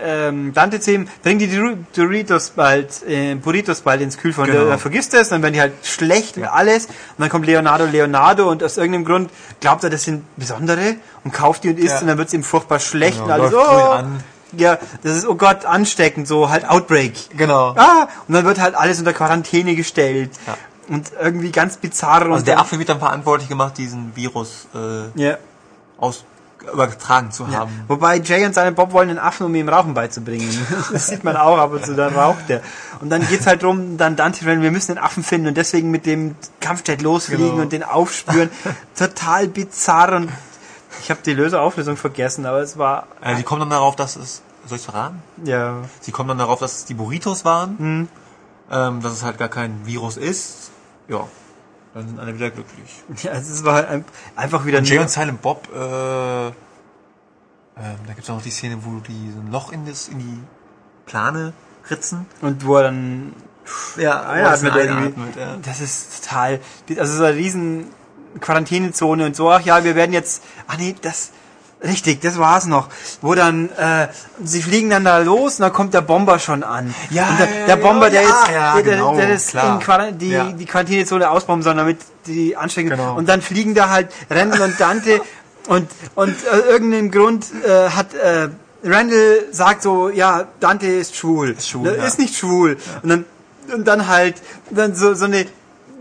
[0.00, 1.48] ähm, Dante zu ihm, bring die
[1.96, 4.44] Doritos bald, äh, Burritos bald ins Kühlfach.
[4.44, 4.66] Und Genau.
[4.66, 6.86] er vergisst es, dann werden die halt schlecht und alles.
[6.86, 10.94] Und dann kommt Leonardo Leonardo und aus irgendeinem Grund glaubt er, das sind besondere
[11.24, 12.00] und kauft die und isst Ja.
[12.02, 13.50] und dann wird es ihm furchtbar schlecht Genau, und alles.
[13.52, 14.20] läuft Oh, an.
[14.52, 17.36] Ja, das ist, oh Gott, ansteckend, so halt Outbreak.
[17.36, 17.74] Genau.
[17.76, 20.30] Ah, und dann wird halt alles unter Quarantäne gestellt.
[20.46, 20.56] Ja.
[20.88, 22.22] Und irgendwie ganz bizarr.
[22.22, 25.36] Also und der Affe wird dann verantwortlich gemacht, diesen Virus äh, Ja.
[25.98, 26.24] aus,
[26.72, 27.58] übertragen zu Ja.
[27.60, 27.84] haben.
[27.88, 30.48] Wobei Jay und seine Bob wollen den Affen, um ihm Rauchen beizubringen.
[30.92, 32.62] Das sieht man auch ab und zu, dann raucht er.
[33.00, 36.06] Und dann geht's halt drum, dann Dante wir müssen den Affen finden und deswegen mit
[36.06, 37.62] dem Kampfjet losfliegen Genau.
[37.62, 38.50] und den aufspüren.
[38.98, 40.30] Total bizarr und
[41.00, 44.16] ich habe die Löse Auflösung vergessen, aber es war, Äh, sie kommen dann darauf, dass
[44.16, 45.22] es, soll ich verraten?
[45.44, 48.08] ja, Sie kommen dann darauf, dass es die Burritos waren, Hm.
[48.70, 50.70] ähm, dass es halt gar kein Virus ist.
[51.08, 51.26] Ja,
[51.94, 53.02] dann sind alle wieder glücklich.
[53.22, 54.04] ja es war halt ein-
[54.36, 56.52] einfach wieder Jay nur- und Silent Bob, äh, ähm,
[58.06, 60.40] da gibt's auch noch die Szene, wo die so ein Loch in, das, in die
[61.06, 61.52] Plane
[61.90, 62.26] ritzen.
[62.42, 63.32] und wo er dann
[63.96, 65.06] Ja, einatmet irgendwie.
[65.06, 65.56] einatmet, ja.
[65.62, 66.60] Das ist total,
[66.98, 67.86] also so eine riesen
[68.40, 71.30] Quarantänezone und so, ach ja, wir werden jetzt, ach nee, das,
[71.82, 72.88] richtig, das war's noch,
[73.20, 74.08] wo dann, äh,
[74.42, 76.94] sie fliegen dann da los und dann kommt der Bomber schon an.
[77.10, 79.78] Ja, und der, ja, der Bomber, ja, der jetzt, ja, der, genau, der das in
[79.80, 80.52] Quarant die, Ja.
[80.52, 82.90] die Quarantänezone ausbomben soll, damit die anstecken.
[82.90, 83.16] Genau.
[83.16, 85.20] Und dann fliegen da halt Randall und Dante
[85.68, 88.48] und, und äh, irgendeinem Grund äh, hat, äh,
[88.84, 91.50] Randall sagt so, ja, Dante ist schwul.
[91.50, 92.04] Ist schwul, ja.
[92.04, 92.76] Ist nicht schwul.
[93.02, 93.24] Und dann,
[93.74, 94.36] und dann halt,
[94.70, 95.46] dann so, so eine,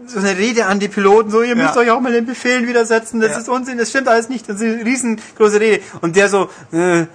[0.07, 1.81] so eine Rede an die Piloten, so, ihr müsst Ja.
[1.81, 3.37] euch auch mal den Befehlen widersetzen, das Ja.
[3.39, 5.83] ist Unsinn, das stimmt alles nicht, das ist eine riesengroße Rede.
[6.01, 7.05] Und der so, äh,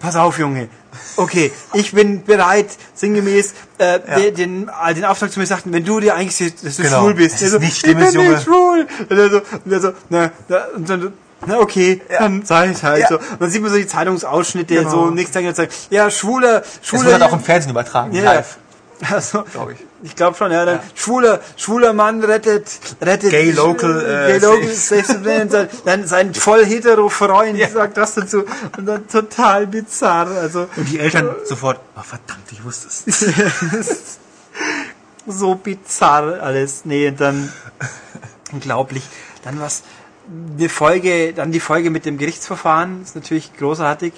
[0.00, 0.68] pass auf, Junge,
[1.16, 5.84] okay, ich bin bereit, sinngemäß, äh, den, den, äh, den Auftrag zu mir sagten, wenn
[5.84, 7.00] du dir eigentlich siehst, dass du Genau.
[7.00, 7.42] schwul bist.
[7.42, 8.30] Ist so, nicht ich bin Junge.
[8.30, 8.86] nicht schwul.
[9.08, 11.12] Und der so, und der so, na, na, und dann,
[11.46, 13.08] na okay, dann sag ich halt Ja.
[13.08, 13.16] so.
[13.18, 14.90] Und dann sieht man so die Zeitungsausschnitte, Genau.
[14.90, 17.04] so, Tag sagt, ja, schwuler, schwuler.
[17.04, 18.22] wird halt auch im Fernsehen übertragen, Ja.
[18.24, 18.56] live.
[19.10, 19.78] Also, Glaub ich.
[20.02, 20.64] Ich glaube schon, ja.
[20.64, 22.66] Dann schwuler, schwuler Mann rettet,
[23.00, 25.08] rettet Gay local, äh, Gay local saves.
[25.08, 25.66] the.
[25.84, 28.44] Dann- sein voll hetero Freund sagt das dazu
[28.76, 30.28] und dann total bizarr.
[30.28, 33.24] Also Und die Eltern sofort, oh verdammt, ich wusste es.
[35.26, 36.84] so bizarr alles.
[36.84, 37.52] Nee, und dann
[38.52, 39.02] unglaublich.
[39.44, 39.82] Dann was
[40.58, 44.12] eine Folge, dann die Folge mit dem Gerichtsverfahren ist natürlich großartig.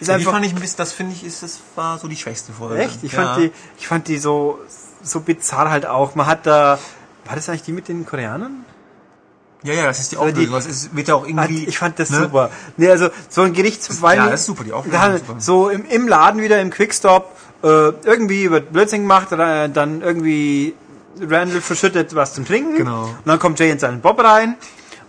[0.00, 2.16] Ist Die einfach fand ich ein bisschen, das finde ich, ist, das war so die
[2.16, 2.78] schwächste Folge.
[2.82, 3.02] Echt?
[3.02, 3.22] Ich ja.
[3.22, 4.58] fand die, ich fand die so,
[5.02, 6.14] so bizarr halt auch.
[6.14, 6.78] Man hat da,
[7.24, 8.64] war das eigentlich die mit den Koreanern?
[9.62, 10.54] Ja, ja, das ist die Aber die- Auflösung.
[10.54, 11.64] Das ist, wird ja auch irgendwie.
[11.64, 12.20] Ich fand das ne?
[12.20, 12.50] super.
[12.76, 14.18] Nee, also so ein Gerichtsverfahren.
[14.18, 15.34] Ja, das ist super, die Auflösung super.
[15.40, 20.74] So im, im Laden wieder im Quickstop, äh, irgendwie wird Blödsinn gemacht, äh, dann irgendwie
[21.18, 22.76] Randall verschüttet was zum Trinken.
[22.76, 23.04] Genau.
[23.04, 24.56] Und dann kommt Jay in seinen Bob rein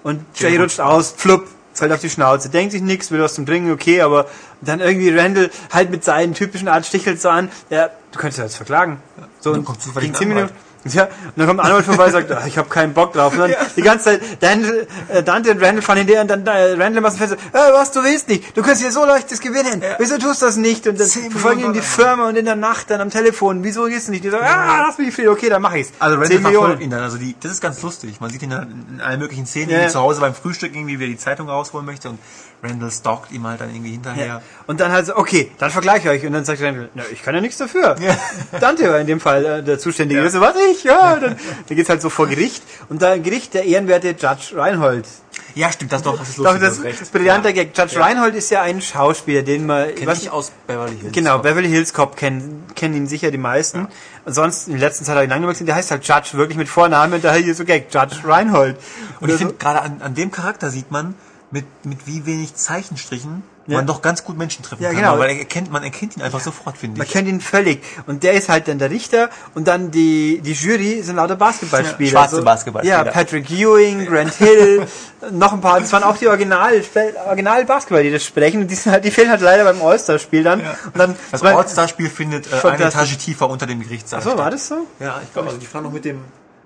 [0.04, 1.48] und Jay, Jay rutscht aus, flupp,
[1.80, 4.28] fällt auf die Schnauze, denkt sich nichts, will was zum Trinken, okay, aber
[4.62, 8.46] dann irgendwie Randall halt mit seinen typischen Art stichelt so an, ja, du könntest ja
[8.46, 9.00] jetzt verklagen.
[9.40, 10.20] So, dann ein 10 Anwalt.
[10.20, 10.54] Minuten.
[10.88, 13.34] Ja, und dann kommt ein Anwalt vorbei und sagt, ah, ich habe keinen Bock drauf.
[13.34, 16.74] Und dann die ganze Zeit, Dante, äh, Dante und Randall fahren hinterher und dann äh,
[16.74, 17.38] Randall macht fest, äh,
[17.74, 20.58] was, du willst nicht, du kannst hier so leicht das gewinnen, wieso tust du das
[20.58, 20.86] nicht?
[20.88, 21.82] Und dann verfolgen ihn die.
[21.82, 24.24] Firma und in der Nacht dann am Telefon, wieso gehst du nicht?
[24.24, 25.92] Die sagen, ah, lass mich viel, okay, dann mach ich's.
[25.98, 26.82] Also Randall 10 verfolgt Millionen.
[26.82, 27.02] ihn dann.
[27.02, 28.20] Also die, das ist ganz lustig.
[28.22, 29.88] Man sieht ihn dann in allen möglichen Szenen, Ja, wie ja.
[29.90, 32.20] zu Hause beim Frühstück irgendwie, wie er die Zeitung rausholen möchte und
[32.64, 34.26] Randall stalkt ihm halt dann irgendwie hinterher.
[34.26, 34.42] Ja.
[34.68, 36.26] Und dann halt so, okay, dann vergleiche ich euch.
[36.28, 37.96] Und dann sagt Randall, na, ich kann ja nichts dafür.
[38.00, 38.18] Ja.
[38.60, 40.20] Dante war in dem Fall äh, der Zuständige.
[40.22, 40.26] Ja.
[40.26, 40.32] Ja.
[40.32, 40.84] So, was ich?
[40.84, 41.36] Ja, dann,
[41.68, 42.64] dann geht's halt so vor Gericht.
[42.90, 45.06] Und da Gericht der ehrenwerte Judge Reinhold.
[45.54, 46.62] Ja, stimmt, das doch, das ist Doch, lustig.
[46.62, 47.02] das recht.
[47.02, 47.64] ist brillanter ja.
[47.64, 47.78] Gag.
[47.78, 48.04] Judge Ja.
[48.06, 51.14] Reinhold ist ja ein Schauspieler, den man, Kenn was- ich aus Beverly Hills.
[51.14, 53.88] Genau, Beverly Hills Cop kennen, kennen ihn sicher die meisten.
[54.26, 56.68] Ansonsten, in der letzten Zeit habe ich lange gewechselt, der heißt halt Judge, wirklich mit
[56.68, 58.76] Vornamen, und daher hier so Gag, Judge Reinhold.
[58.76, 58.84] Und
[59.20, 59.38] ich Oder so.
[59.40, 61.14] finde, gerade an, an dem Charakter sieht man,
[61.52, 63.78] mit, mit wie wenig Zeichenstrichen Ja.
[63.78, 64.98] man doch ganz gut Menschen treffen Ja, kann.
[64.98, 65.20] genau.
[65.20, 67.14] Weil er erkennt, man erkennt ihn einfach sofort, finde Man ich.
[67.14, 67.82] kennt ihn völlig.
[68.08, 72.10] Und der ist halt dann der Richter und dann die, die Jury sind lauter Basketballspieler.
[72.12, 73.06] Ja, schwarze Basketballspieler.
[73.06, 74.86] Ja, Patrick Ewing, Grant Hill,
[75.32, 75.80] noch ein paar.
[75.80, 76.84] Das waren auch die Original,
[77.28, 78.62] Original Basketball, die das sprechen.
[78.62, 80.60] Und die, sind halt, die fehlen halt leider beim All-Star-Spiel dann.
[80.62, 82.84] Und dann Das All-Star-Spiel findet äh, eine.
[82.86, 84.40] Etage tiefer unter dem Gerichtssaal Ach so, statt.
[84.40, 84.86] war das so?
[85.00, 86.20] Ja, ich glaube, also die fahren noch mit dem,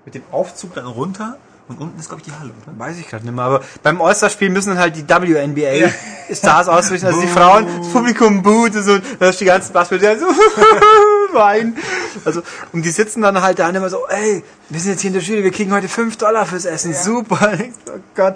[0.04, 1.36] mit dem Aufzug dann runter
[1.70, 2.78] und unten ist, glaube ich, die Halle, oder?
[2.78, 7.20] Weiß ich gerade nicht mehr, aber beim All-Star-Spiel müssen dann halt die WNBA-Stars ausrichten, also
[7.20, 10.26] die Frauen, das Publikum boot und so, da ist die ganzen Basketballer so
[11.32, 11.76] weinen.
[12.24, 12.42] Also,
[12.72, 15.14] und die sitzen dann halt da und immer so, ey, wir sind jetzt hier in
[15.14, 17.52] der Jury, wir kriegen heute 5 Dollar fürs Essen, super.
[17.86, 18.34] Oh Gott.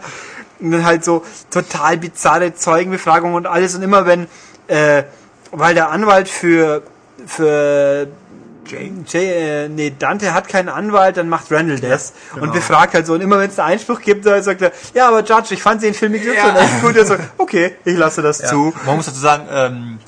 [0.60, 4.28] Und dann halt so total bizarre Zeugenbefragungen und alles und immer wenn,
[4.68, 5.02] äh,
[5.50, 6.82] weil der Anwalt für,
[7.26, 8.06] für
[8.66, 8.92] Jay?
[9.06, 12.46] Jay, äh, nee, Dante hat keinen Anwalt, dann macht Randall das genau.
[12.46, 13.14] und befragt halt so.
[13.14, 15.82] Und immer wenn es einen Einspruch gibt, dann sagt er, ja, aber Judge, ich fand
[15.82, 16.96] den Film XY echt gut.
[16.96, 18.48] Er so, okay, ich lasse das Ja.
[18.48, 18.72] zu.
[18.86, 19.98] Man muss dazu sagen, ähm,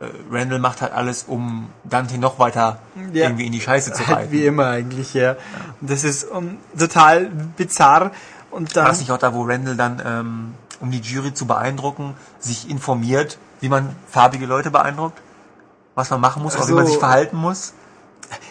[0.00, 2.78] äh, Randall macht halt alles, um Dante noch weiter
[3.12, 3.24] Ja.
[3.24, 4.32] irgendwie in die Scheiße zu Halt reiten.
[4.32, 5.36] wie immer eigentlich, ja.
[5.80, 8.10] Und das ist um, total bizarr.
[8.50, 11.46] Und dann, War das nicht auch da, wo Randall dann, ähm, um die Jury zu
[11.46, 15.20] beeindrucken, sich informiert, wie man farbige Leute beeindruckt?
[15.96, 17.72] Was man machen muss, auch wie man Also- sich verhalten muss?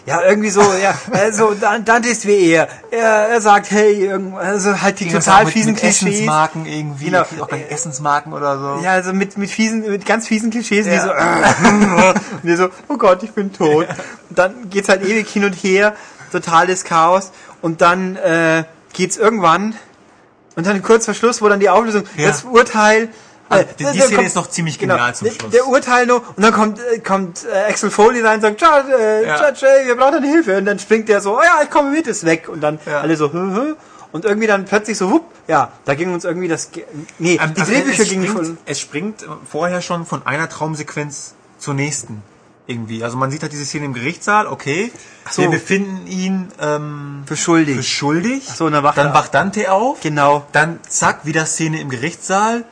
[0.05, 2.67] Ja, irgendwie so, ja, also Dan- Dante ist wie er.
[2.91, 6.13] Er, er sagt, hey, also halt die Irgendwas total mit, fiesen mit Klischees.
[6.13, 7.21] Essensmarken irgendwie, Genau.
[7.41, 8.83] auch bei Essensmarken oder so.
[8.83, 11.03] Ja, also mit, mit fiesen, mit ganz fiesen Klischees, die Ja.
[11.03, 13.87] so, äh, und die so, oh Gott, ich bin tot.
[14.29, 15.93] Und dann geht's halt ewig hin und her,
[16.31, 17.31] totales Chaos.
[17.61, 18.63] Und dann äh,
[18.93, 19.75] geht's irgendwann,
[20.55, 22.27] und dann kurz vor Schluss, wo dann die Auflösung, Ja.
[22.27, 23.09] das Urteil.
[23.61, 25.51] Äh, die- die dann Szene kommt- ist noch ziemlich genau, genial zum der- Schluss.
[25.51, 28.97] Der Urteil noch, und dann kommt, äh, kommt äh, Axel Foley rein und sagt, Judge,
[28.97, 29.49] äh, Ja.
[29.49, 30.57] Judge, ey, wir brauchen deine Hilfe.
[30.57, 32.49] Und dann springt der so, oh ja, ich komme mit, ist weg.
[32.49, 33.01] Und dann Ja.
[33.01, 33.75] alle so, hö, hö.
[34.11, 36.69] Und irgendwie dann plötzlich so, wupp, ja, da ging uns irgendwie das,
[37.17, 41.73] nee, Ähm, die also Drehbücher gingen von, Es springt vorher schon von einer Traumsequenz zur
[41.73, 42.21] nächsten.
[42.65, 43.03] Irgendwie.
[43.03, 44.89] Also man sieht halt diese Szene im Gerichtssaal, okay.
[45.29, 45.41] so.
[45.41, 47.75] Wir befinden ihn ähm, für schuldig.
[47.75, 48.47] für schuldig.
[48.47, 49.99] so, und dann wacht er wacht Dante auf.
[49.99, 50.45] Genau.
[50.53, 52.63] Dann zack, wieder Szene im Gerichtssaal.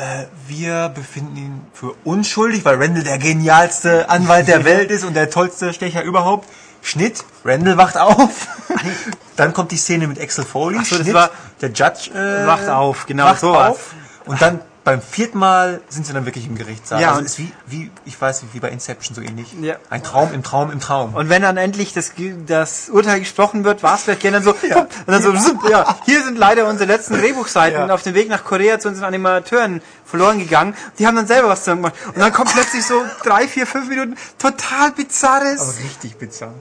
[0.00, 5.12] Äh, wir befinden ihn für unschuldig, weil Randall der genialste Anwalt der Welt ist und
[5.14, 6.48] der tollste Stecher überhaupt.
[6.82, 8.46] Schnitt, Randall wacht auf.
[9.36, 10.78] dann kommt die Szene mit Axel Foley.
[10.80, 11.28] Ach so, Schnitt, war-
[11.60, 13.68] der Judge äh, Wacht auf, genau, wacht sowas.
[13.72, 13.94] auf.
[14.24, 17.00] Und dann beim vierten Mal sind sie dann wirklich im Gerichtssaal.
[17.02, 19.54] Ja, also ist wie, wie, ich weiß, wie bei Inception so ähnlich.
[19.60, 19.76] Ja.
[19.90, 21.14] Ein Traum im Traum im Traum.
[21.14, 22.12] Und wenn dann endlich das,
[22.46, 24.80] das Urteil gesprochen wird, war es vielleicht gerne dann so, Ja.
[25.06, 25.32] und dann so,
[25.68, 27.94] ja, hier sind leider unsere letzten Drehbuchseiten Ja.
[27.94, 30.74] auf dem Weg nach Korea zu unseren Animateuren verloren gegangen.
[30.98, 31.94] Die haben dann selber was zusammen gemacht.
[32.08, 36.54] Und dann kommt plötzlich so drei, vier, fünf Minuten total bizarres, richtig bizarr.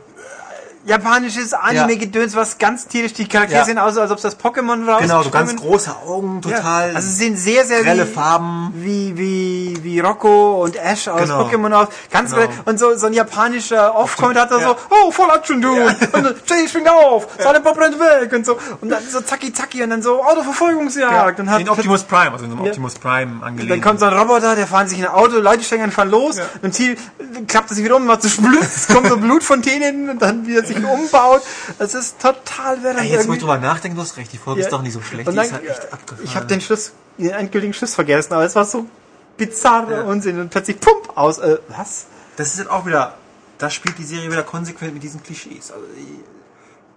[0.89, 3.65] Japanisches Anime-Gedöns, was ganz tierisch, die Charaktere Ja.
[3.65, 5.01] sehen aus, als ob das Pokémon raus.
[5.01, 6.57] Genau, so ganz große Augen, Ja.
[6.57, 6.95] total.
[6.95, 8.73] Also sie sehen sehr, sehr grelle wie, Farben.
[8.75, 11.43] wie, wie, wie Rocco und Ash aus Genau.
[11.47, 11.87] Pokémon aus.
[12.11, 12.47] Ganz Genau.
[12.65, 14.67] Und so, so ein japanischer Off-Kommentator Ja.
[14.69, 15.95] so, oh, voll Action, Dude.
[16.11, 18.57] Und so, Jay springt auf, seine Bob rennt weg und so.
[18.81, 21.39] Und dann so zacki zacki und dann so Autoverfolgungsjagd.
[21.39, 22.67] Und hat, in Optimus Prime, also in einem Ja.
[22.67, 23.71] Optimus Prime angelegt.
[23.71, 26.37] dann kommt so ein Roboter, der fahren sich in ein Auto, Leute steigen fahren los.
[26.37, 26.43] Ja.
[26.55, 26.97] Und im Ziel
[27.47, 30.78] klappt er sich wieder um, macht so Splüss, kommt so Blutfontänen und dann wieder sich
[30.85, 31.41] umbaut.
[31.77, 32.77] Das ist total.
[32.83, 34.93] Ey, jetzt, wo Irgendwie- ich drüber nachdenke, du hast recht, die Folge ist doch nicht
[34.93, 35.27] so schlecht.
[35.27, 36.25] Und die dann, ist halt echt abgefahren.
[36.25, 38.85] ich habe den Schluss, den endgültigen Schluss vergessen, aber es war so
[39.37, 40.01] bizarr Ja.
[40.03, 41.39] Unsinn und plötzlich pump aus.
[41.39, 42.05] Äh, was?
[42.37, 43.15] das ist halt auch wieder,
[43.57, 45.71] da spielt die Serie wieder konsequent mit diesen Klischees.
[45.71, 46.23] Also die,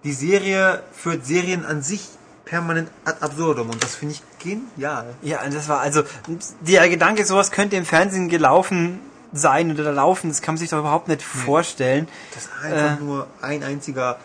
[0.05, 2.07] die Serie führt Serien an sich
[2.45, 5.05] permanent ad absurdum und das finde ich genial.
[5.21, 6.03] Ja, und das war also
[6.61, 8.99] der Gedanke, sowas könnte im Fernsehen gelaufen
[9.33, 12.07] sein oder laufen, das kann man sich doch überhaupt nicht vorstellen.
[12.33, 14.17] Das ist einfach nur ein einziger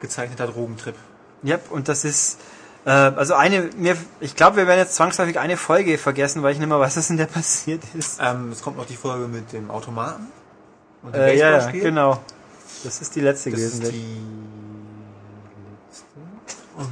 [0.00, 0.96] gezeichneter Drogentrip.
[1.42, 2.38] Ja, und das ist
[2.86, 6.58] äh, also eine mir ich glaube, wir werden jetzt zwangsläufig eine Folge vergessen, weil ich
[6.58, 8.18] nicht mehr weiß, was in der passiert ist.
[8.22, 10.26] Ähm, es kommt noch die Folge mit dem Automaten
[11.02, 12.20] und dem Äh, ja, genau.
[12.82, 13.82] Das ist die letzte Das gewesen.
[13.82, 14.20] ist die
[15.88, 16.04] letzte.
[16.76, 16.88] Und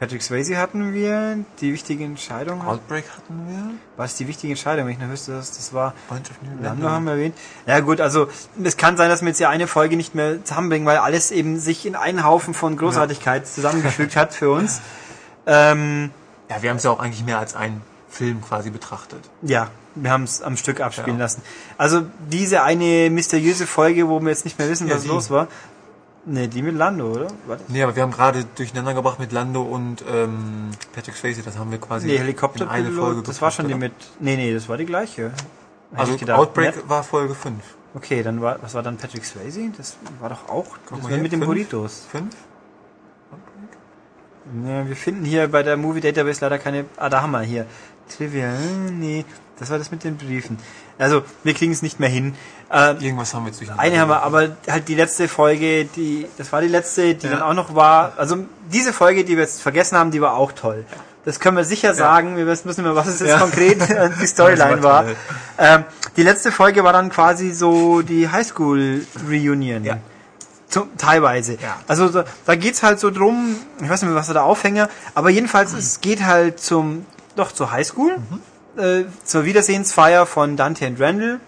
[0.00, 2.66] Patrick Swayze hatten wir, die wichtige Entscheidung.
[2.66, 3.74] Outbreak hatten wir.
[3.98, 4.86] War es die wichtige Entscheidung?
[4.86, 5.92] wenn Ich noch wüsste, dass das war.
[6.08, 7.36] Bunch of New Lando haben wir erwähnt.
[7.66, 8.28] Ja gut, also
[8.64, 11.58] es kann sein, dass wir jetzt ja eine Folge nicht mehr zusammenbringen, weil alles eben
[11.60, 14.80] sich in einen Haufen von Großartigkeit zusammengefügt hat für uns.
[15.46, 16.10] Ähm,
[16.50, 17.80] Ja, wir haben es ja auch eigentlich mehr als einen
[18.10, 19.20] Film quasi betrachtet.
[19.42, 21.24] ja, wir haben es am Stück abspielen Ja.
[21.24, 21.42] lassen.
[21.78, 25.08] Also diese eine mysteriöse Folge, wo wir jetzt nicht mehr wissen, Ja, was die.
[25.08, 25.48] los war.
[26.26, 27.28] Ne, die mit Lando, oder?
[27.46, 27.64] Warte.
[27.68, 31.70] Nee, aber wir haben gerade durcheinander gebracht mit Lando und ähm, Patrick Swayze, das haben
[31.70, 34.20] wir quasi Nee, in eine Folge das war schon die gebracht, mit...
[34.20, 35.24] Nee, nee, das war die gleiche.
[35.30, 35.34] Hätte
[35.96, 36.38] Also ich gedacht.
[36.38, 36.88] Outbreak Ja.
[36.88, 37.56] war Folge 5.
[37.94, 39.70] Okay, dann war, was war dann Patrick Swayze?
[39.76, 41.46] Das war doch auch, das mal war hier, mit den fünf.
[41.48, 42.06] Burritos.
[42.12, 42.34] 5?
[44.66, 46.84] Ja, wir finden hier bei der Movie Database leider keine.
[46.96, 47.66] Ah, da haben wir hier.
[48.08, 48.52] Trivia.
[48.54, 49.24] äh, Nee,
[49.60, 50.58] das war das mit den Briefen.
[50.98, 52.34] Also, wir kriegen es nicht mehr hin.
[52.72, 53.80] Äh, Irgendwas haben wir durcheinander.
[53.82, 57.34] eine haben wir, aber halt die letzte Folge, die, das war die letzte, die Ja.
[57.34, 58.14] dann auch noch war.
[58.16, 58.38] Also,
[58.72, 60.84] diese Folge, die wir jetzt vergessen haben, die war auch toll.
[61.26, 62.36] Das können wir sicher sagen.
[62.38, 63.38] Wir wissen nicht mehr, was es jetzt Ja.
[63.38, 63.78] konkret
[64.22, 65.04] die Storyline war.
[65.58, 65.84] Ähm,
[66.16, 69.84] die letzte Folge war dann quasi so die Highschool Reunion.
[69.84, 69.98] Ja.
[70.68, 71.54] Zum, teilweise.
[71.54, 71.76] Ja.
[71.88, 74.88] Also da, da geht's halt so drum, ich weiß nicht mehr, was war der Aufhänger,
[75.14, 77.04] aber jedenfalls, es geht halt zum,
[77.36, 78.16] doch zur Highschool,
[78.76, 81.40] äh, zur Wiedersehensfeier von Dante und Randall,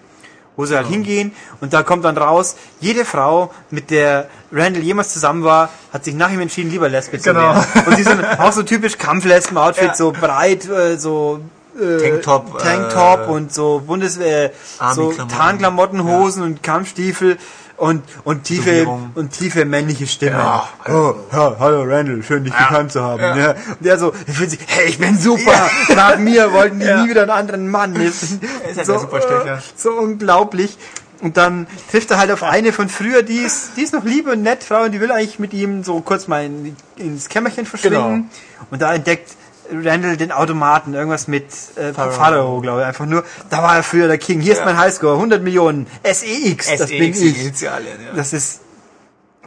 [0.57, 5.13] wo sie halt hingehen und da kommt dann raus, jede Frau, mit der Randall jemals
[5.13, 7.55] zusammen war, hat sich nach ihm entschieden, lieber Lesbe zu Genau.
[7.55, 7.65] werden.
[7.87, 9.95] Und die sind auch so typisch Kampflesben-Outfit, Ja.
[9.95, 11.41] so breit, äh, so
[11.81, 14.51] äh, Tanktop, Tanktop äh, und so Bundes äh,
[14.95, 15.13] so.
[15.13, 17.39] Tarnklamottenhosen und Kampfstiefel
[17.83, 20.37] und, und tiefe, und tiefe männliche Stimmen.
[20.37, 23.21] Ja, oh, ja, hallo Randall, schön dich gekannt zu haben.
[23.21, 23.37] Ja.
[23.37, 23.51] Ja.
[23.51, 25.69] Und der so, ich will sie, hey, ich bin super.
[25.97, 27.95] Nach mir wollten die nie wieder einen anderen Mann.
[27.95, 29.57] Das ist ist halt der Superstecher.
[29.57, 30.79] äh, so unglaublich.
[31.23, 34.29] Und dann trifft er halt auf eine von früher, die ist, die ist noch lieb
[34.29, 37.67] und nett, Frau, und die will eigentlich mit ihm so kurz mal in, ins Kämmerchen
[37.67, 37.99] verschwinden.
[37.99, 38.25] Genau.
[38.71, 39.33] Und da entdeckt
[39.73, 41.47] Randall den Automaten, irgendwas mit
[41.77, 41.93] äh.
[41.93, 43.25] Pharao, glaube ich, einfach nur.
[43.51, 44.41] Da war er früher der King.
[44.41, 44.65] Hier ist Ja.
[44.67, 47.41] mein Highscore, 100 Millionen, SEX, das bin ich.
[47.41, 48.13] Initialien, ja.
[48.15, 48.61] Das ist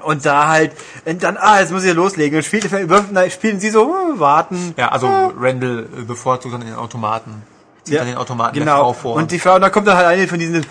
[0.03, 0.71] und da halt
[1.05, 2.69] und dann ah jetzt muss ich ja loslegen und spielt,
[3.11, 7.41] na, spielen sie so hm, warten ja, also Randall äh, bevorzugt dann den Automaten.
[7.83, 9.15] Zieht dann den Automaten der genau Frau vor.
[9.15, 10.65] und die Frau da kommt dann halt eine von diesen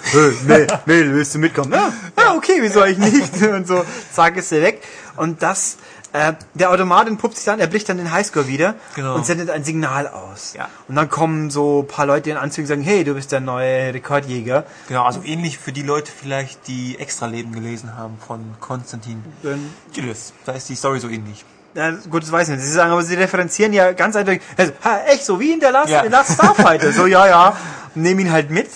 [0.47, 4.51] Mel, Mel, willst du mitkommen ja, ja okay wieso ich nicht und so zack ist
[4.51, 4.83] sie weg
[5.17, 5.77] und das
[6.15, 9.17] äh, der Automat entpuppt sich dann, er bricht dann den Highscore wieder Genau.
[9.17, 10.55] und sendet ein Signal aus.
[10.57, 10.69] Ja.
[10.89, 13.41] Und dann kommen so ein paar Leute in Anzügen und sagen, hey, du bist der
[13.41, 14.65] neue Rekordjäger.
[14.89, 20.33] Genau, also ähnlich für die Leute vielleicht, die Extraleben gelesen haben von Konstantin Dann Gilles.
[20.47, 21.45] Da ist die Story so ähnlich.
[21.75, 22.65] Ja, gut, das weiß ich nicht.
[22.65, 24.43] Sie sagen, aber sie referenzieren ja ganz eindeutig.
[24.57, 26.03] Also, ha, echt, so wie in der Last, Ja.
[26.03, 26.93] in Last Starfighter.
[26.93, 27.57] so, ja, ja.
[27.97, 28.69] Nehmen ihn halt mit.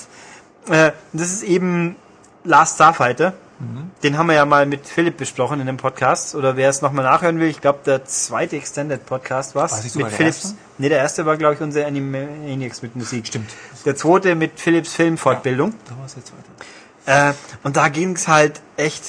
[0.68, 1.94] Äh, das ist eben
[2.42, 3.34] Last Starfighter.
[3.58, 3.90] Mhm.
[4.02, 6.34] Den haben wir ja mal mit Philipp besprochen in dem Podcast.
[6.34, 10.04] Oder wer es nochmal nachhören will, ich glaube, der zweite Extended Podcast war es Mit
[10.04, 10.44] der Philips.
[10.44, 10.58] erste?
[10.78, 13.26] Nee, der erste war, glaube ich, unser Animaniacs mit Musik.
[13.26, 13.50] Stimmt.
[13.84, 15.74] Der zweite mit Philips Filmfortbildung.
[15.88, 17.30] Da war es jetzt weiter.
[17.30, 17.34] Äh,
[17.64, 19.02] und da ging's halt echt.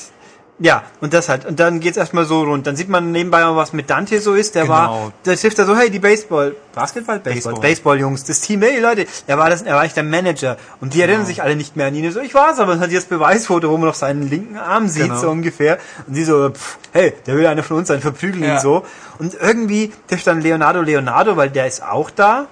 [0.62, 1.46] Ja, und das halt.
[1.46, 2.68] Und dann geht's erstmal so rund.
[2.68, 4.56] Dann sieht man nebenbei mal, was mit Dante so ist.
[4.56, 4.74] Der Genau.
[4.76, 7.20] war, der trifft er so, hey, die Baseball, Basketball?
[7.20, 7.62] Baseball, Baseball.
[7.62, 10.58] Baseball-Jungs, das Team, hey Leute, er war das, er war eigentlich der Manager.
[10.82, 12.12] Und die erinnern sich alle nicht mehr an ihn.
[12.12, 15.04] So, ich war's, aber dann hat das Beweisfoto, wo man noch seinen linken Arm sieht,
[15.04, 15.18] Genau.
[15.22, 15.78] so ungefähr.
[16.08, 18.60] Und sie so, pff, hey, der will einer von uns sein, verprügeln ihn Ja.
[18.60, 18.84] so.
[19.18, 22.48] Und irgendwie trifft dann Leonardo Leonardo, weil der ist auch da.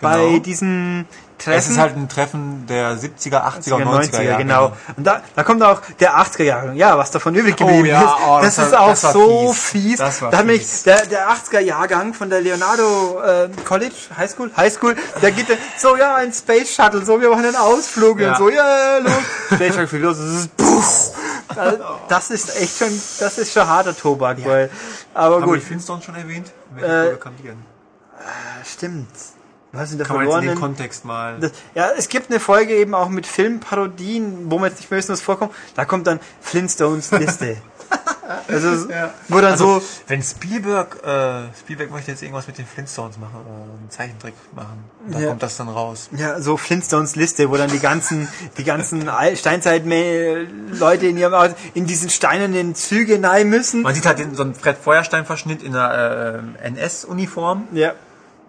[0.00, 0.38] Bei Genau.
[0.40, 1.06] diesen
[1.38, 1.58] Treffen.
[1.58, 4.38] Es ist halt ein Treffen der 70er, 80er und 90er, Jahre.
[4.42, 4.72] genau.
[4.96, 6.72] Und da, da kommt auch der 80er Jahre.
[6.74, 8.08] Ja, was davon übrig Oh, geblieben ja, ist.
[8.26, 9.58] oh, das, das ist war- auch das so fies.
[9.82, 9.98] fies.
[9.98, 14.30] Das war da hat mich der, der 80er Jahrgang von der Leonardo äh, College, High
[14.30, 17.56] School, High School, da geht der, so ja, ein Space Shuttle, so wir machen einen
[17.56, 18.30] Ausflug Ja.
[18.32, 19.12] und so, ja, los.
[19.54, 21.12] Space Shuttle fliegt los, das ist puff.
[22.08, 22.88] Das- ist echt schon,
[23.20, 24.70] das ist schon harter Tobak, weil,
[25.14, 26.48] aber Haben wir gut, die Flintstones schon erwähnt?
[26.76, 27.58] Äh, denn?
[28.64, 29.08] stimmt.
[29.72, 30.76] Was sind der Kann man jetzt in den verlorenen?
[30.76, 31.38] Kontext mal...
[31.40, 34.98] Das, ja, es gibt eine Folge eben auch mit Filmparodien, wo man jetzt nicht mehr
[34.98, 35.52] wissen, was vorkommt.
[35.74, 37.58] Da kommt dann Flintstones Liste.
[38.48, 39.12] also, Ja.
[39.28, 43.36] wo dann Also, so, wenn Spielberg, äh, Spielberg möchte jetzt irgendwas mit den Flintstones machen,
[43.44, 45.28] oder einen Zeichentrick machen, dann Ja.
[45.28, 46.08] kommt das dann raus.
[46.16, 51.86] ja, so Flintstones Liste, wo dann die ganzen, die ganzen Steinzeit-Leute in ihrem Auto in
[51.86, 53.82] diesen steinernen Züge hinein müssen.
[53.82, 57.68] Man sieht halt den, so einen Fred Feuerstein-Verschnitt in einer äh, NS-Uniform.
[57.72, 57.92] Ja.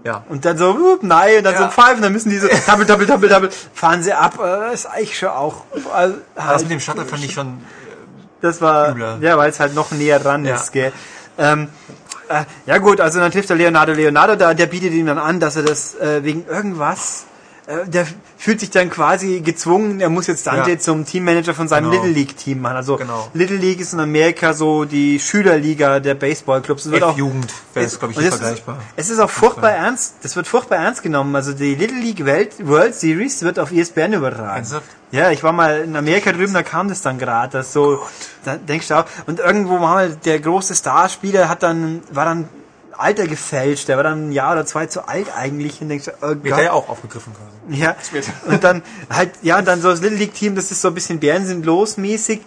[0.03, 0.23] Ja.
[0.29, 1.63] Und dann so, wup, nein, und dann Ja.
[1.63, 4.35] so pfeifen, dann müssen die so, doppel, doppel, doppel, doppel, fahren sie ab.
[4.39, 4.41] Äh,
[4.71, 7.61] Das ist eigentlich schon auch, äh, Aber das halt- mit dem Shuttle fand ich schon...
[8.41, 9.17] Das war, Übler.
[9.19, 10.55] ja, weil es halt noch näher ran Ja.
[10.55, 10.93] ist, gell.
[11.37, 11.67] Ähm,
[12.29, 15.41] äh, ja gut, also dann trifft er Leonardo Leonardo da, der bietet ihm dann an,
[15.41, 17.25] dass er das äh, wegen irgendwas, äh,
[17.85, 18.07] der
[18.37, 20.79] fühlt sich dann quasi gezwungen, er muss jetzt Dante Ja.
[20.79, 22.03] zum Teammanager von seinem Genau.
[22.03, 22.77] Little League Team machen.
[22.77, 23.27] Also Genau.
[23.33, 26.87] Little League ist in Amerika so die Schülerliga der Baseballclubs.
[26.87, 28.77] Es wird auch F-Jugend wäre es, glaube ich, vergleichbar.
[28.95, 31.35] Ist, es ist auch furchtbar ernst, das wird furchtbar ernst genommen.
[31.35, 34.55] Also die Little League Welt, World Series wird auf ESPN übertragen.
[34.55, 34.87] Ernsthaft?
[35.11, 37.99] Ja, ich war mal in Amerika drüben, da kam das dann gerade, das so,
[38.45, 42.47] da denkst du auch, und irgendwo war mal der große Starspieler hat dann, war dann
[42.99, 46.11] Alter gefälscht, der war dann ein Jahr oder zwei zu alt eigentlich und denkst du,
[46.21, 47.81] oh Wird er ja auch aufgegriffen quasi.
[47.81, 47.95] Ja,
[48.47, 50.93] und dann halt, ja, und dann so das Little League Team, das ist so ein
[50.93, 52.41] bisschen Bären sind los mäßig.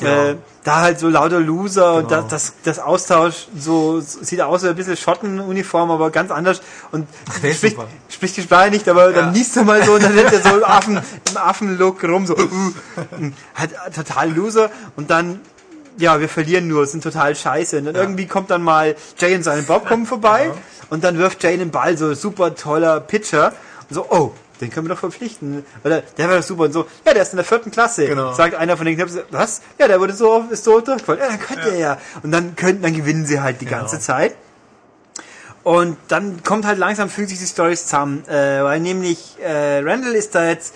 [0.00, 0.28] Ja.
[0.30, 2.22] Äh, da halt so lauter Loser und Genau.
[2.22, 6.60] das, das, das Austausch so, so sieht aus wie ein bisschen Schottenuniform, aber ganz anders
[6.92, 7.88] und ist spricht, super.
[8.08, 9.30] spricht die Sprache nicht, aber dann Ja.
[9.32, 10.96] liest er mal so und dann rennt er so im Affen,
[11.30, 12.72] im Affenlook rum, so, uh,
[13.56, 15.40] halt total Loser und dann
[15.98, 17.78] ja, wir verlieren nur, sind total scheiße.
[17.78, 20.50] Und dann irgendwie kommt dann mal Jay und seine Bob kommen vorbei
[20.90, 23.52] und dann wirft Jay den Ball, so super toller Pitcher.
[23.88, 25.64] Und so, oh, den können wir doch verpflichten.
[25.84, 28.06] Oder der war doch super und so, ja, der ist in der vierten Klasse.
[28.06, 28.32] Genau.
[28.32, 29.60] Sagt einer von den Knappen, was?
[29.78, 31.20] Ja, der wurde so, ist so durchgefallen.
[31.20, 31.98] Ja, dann könnte er ja.
[32.22, 33.78] Und dann könnten, dann gewinnen sie halt die Genau.
[33.78, 34.34] ganze Zeit.
[35.64, 40.14] Und dann kommt halt langsam, fügen sich die Stories zusammen, äh, weil nämlich äh, Randall
[40.14, 40.74] ist da jetzt,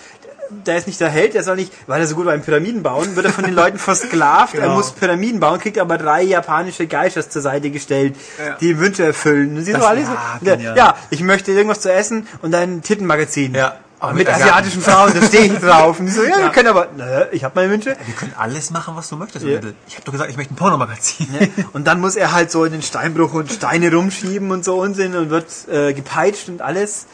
[0.49, 3.15] der ist nicht der Held, der soll nicht, weil er so gut beim Pyramiden bauen,
[3.15, 4.75] wird er von den Leuten versklavt, er Genau.
[4.75, 8.55] muss Pyramiden bauen, kriegt aber drei japanische Geishers zur Seite gestellt, Ja.
[8.59, 9.57] die ihm Wünsche erfüllen.
[9.57, 10.77] Und sie Das- so alle so, ja, ja, genial.
[10.77, 13.55] ja, ich möchte irgendwas zu essen und ein Tittenmagazin.
[13.55, 13.77] Ja.
[13.99, 15.97] Aber mit mit asiatischen Frauen, da stehe ich drauf.
[15.97, 17.95] Und die so, ja, wir können aber, nö, ich habe meine Wünsche.
[18.05, 19.59] Wir können alles machen, was du möchtest, Ja.
[19.87, 21.27] Ich habe doch gesagt, ich möchte ein Pornomagazin.
[21.39, 24.75] Ja, und dann muss er halt so in den Steinbruch und Steine rumschieben und so
[24.81, 27.05] Unsinn und wird äh, gepeitscht und alles.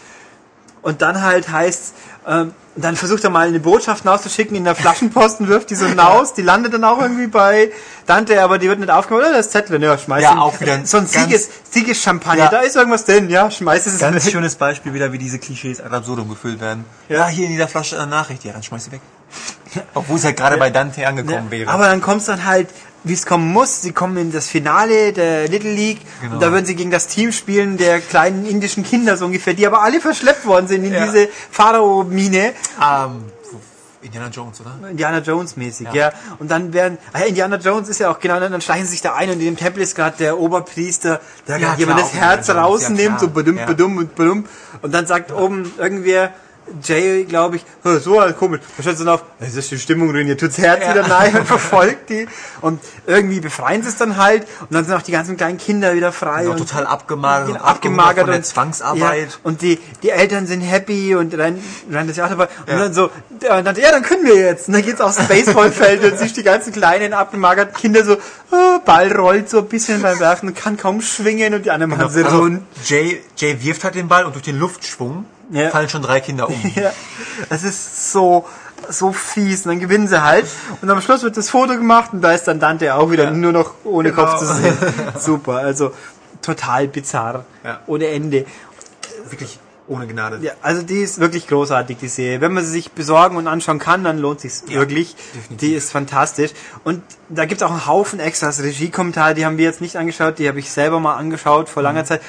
[0.82, 1.94] Und dann halt heißt,
[2.28, 2.54] ähm,
[2.84, 6.42] dann versucht er mal eine Botschaft rauszuschicken in der Flaschenposten, wirft die so hinaus, die
[6.42, 7.72] landet dann auch irgendwie bei
[8.06, 10.38] Dante, aber die wird nicht aufgemacht, oder das Zettel, ja, schmeiß Ja, ihn.
[10.40, 12.50] auch wieder so ein ganz- Sieges, Siegeschampagner, Ja.
[12.50, 14.32] da ist irgendwas drin, ja, schmeiß es Ganz weg.
[14.32, 16.86] schönes Beispiel wieder, wie diese Klischees ad absurdum gefüllt werden.
[17.08, 17.28] Ja.
[17.28, 19.02] Hier in dieser Flasche eine Nachricht, ja, dann schmeiß sie weg.
[19.94, 21.70] Obwohl es ja gerade bei Dante angekommen Ja, wäre.
[21.72, 22.68] aber dann kommt es dann halt,
[23.04, 23.82] wie es kommen muss.
[23.82, 26.34] Sie kommen in das Finale der Little League Genau.
[26.36, 29.66] und da würden sie gegen das Team spielen der kleinen indischen Kinder so ungefähr, die
[29.66, 31.06] aber alle verschleppt worden sind in Ja.
[31.06, 32.54] diese Pharao-Mine.
[32.82, 33.26] ähm,
[34.02, 34.78] Indiana Jones, oder?
[34.90, 35.94] Indiana Jones mäßig, ja.
[35.94, 36.12] Ja.
[36.40, 39.02] Und dann werden, ah ja, Indiana Jones ist ja auch genau, dann schleichen sie sich
[39.02, 42.14] da ein und in dem Tempel ist gerade der Oberpriester, der Ja, gerade jemand das
[42.14, 43.20] Herz ja, rausnimmt, klar.
[43.20, 43.68] so badum, Ja.
[43.68, 44.46] und badum.
[44.82, 46.32] Und dann sagt oben irgendwer,
[46.84, 48.62] Jay, glaube ich, "Hä, so halt komisch.
[48.78, 51.46] Da steht so drauf, es ist die Stimmung drin, ihr tut's Herz wieder rein und
[51.48, 52.28] verfolgt die.
[52.62, 54.44] Und irgendwie befreien sie es dann halt.
[54.62, 56.42] Und dann sind auch die ganzen kleinen Kinder wieder frei.
[56.42, 59.30] Genau, und total abgemagert, Genau, und abgemagert von der und Zwangsarbeit.
[59.32, 62.48] Ja, und die, die Eltern sind happy und rennen, rennen das Jahr dabei.
[62.66, 62.80] Und Ja.
[62.80, 63.10] dann so,
[63.42, 64.68] ja, und dann, ja, dann können wir jetzt.
[64.68, 68.18] Und dann geht's aufs Baseballfeld und siehst die ganzen kleinen, abgemagerten Kinder so,
[68.52, 71.92] oh, Ball rollt so ein bisschen beim Werfen und kann kaum schwingen und die anderen
[71.92, 72.62] machen sie Also, rund.
[72.86, 75.70] Jay, Jay wirft halt den Ball und durch den Luftschwung Ja.
[75.70, 76.56] fallen schon drei Kinder um.
[76.76, 76.92] Ja,
[77.50, 78.46] das ist so,
[78.90, 79.66] so fies.
[79.66, 80.46] Und dann gewinnen sie halt.
[80.82, 83.52] Und am Schluss wird das Foto gemacht und da ist dann Dante auch wieder nur
[83.52, 84.26] noch ohne Genau.
[84.26, 84.78] Kopf zu sehen.
[85.20, 85.92] Super, also
[86.42, 87.46] total bizarr.
[87.64, 87.80] Ja.
[87.88, 88.46] Ohne Ende.
[89.30, 90.38] Wirklich ohne Gnade.
[90.44, 92.42] Ja, also die ist wirklich großartig, die Serie.
[92.42, 95.16] Wenn man sie sich besorgen und anschauen kann, dann lohnt sich's wirklich.
[95.50, 96.52] Die ist fantastisch.
[96.84, 100.48] Und da gibt's auch einen Haufen Extras, Regiekommentare, die haben wir jetzt nicht angeschaut, die
[100.48, 101.86] habe ich selber mal angeschaut vor Mhm.
[101.88, 102.22] langer Zeit.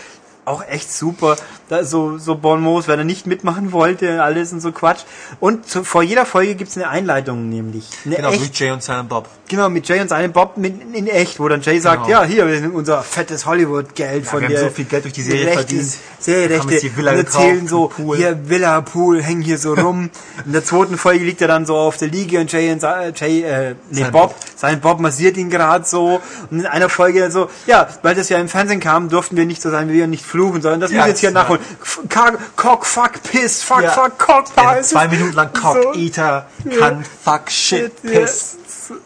[0.51, 1.37] Auch echt super.
[1.69, 5.01] Da so, so Bon mots, wenn er nicht mitmachen wollte, alles und so Quatsch.
[5.39, 7.85] Und zu, vor jeder Folge gibt's eine Einleitung nämlich.
[8.05, 9.29] Eine Genau, echt durch Jay und Silent Bob.
[9.49, 12.23] Genau, mit Jay und seinem Bob mit, in echt, wo dann Jay sagt, Genau.
[12.23, 15.15] ja, hier, wir sind unser fettes Hollywood-Geld von wir haben der so viel Geld durch
[15.15, 15.81] die Serie Rechte, verdient.
[16.25, 16.91] Wir haben Serienrechte.
[17.09, 18.17] und erzählen so, Pool.
[18.17, 20.11] hier Villa, Pool, hängen hier so rum.
[20.45, 23.09] in der zweiten Folge liegt er dann so auf der Liege und Jay und Sa-
[23.15, 26.21] Jay, äh, nee, Sein Bob, sein Bob massiert ihn gerade so.
[26.51, 29.63] Und in einer Folge so, ja, weil das ja im Fernsehen kam, durften wir nicht
[29.63, 31.61] so sein wie wir nicht fluchen, sondern das Ja, muss jetzt hier nachholen.
[32.09, 33.91] Cock, Cock, fuck, piss, fuck, Ja.
[33.91, 34.89] fuck, cock, Ja, piss.
[34.89, 36.47] zwei Minuten lang Cock, So- Eater,
[36.79, 38.57] Cunt, Fuck, Shit, ja, Piss.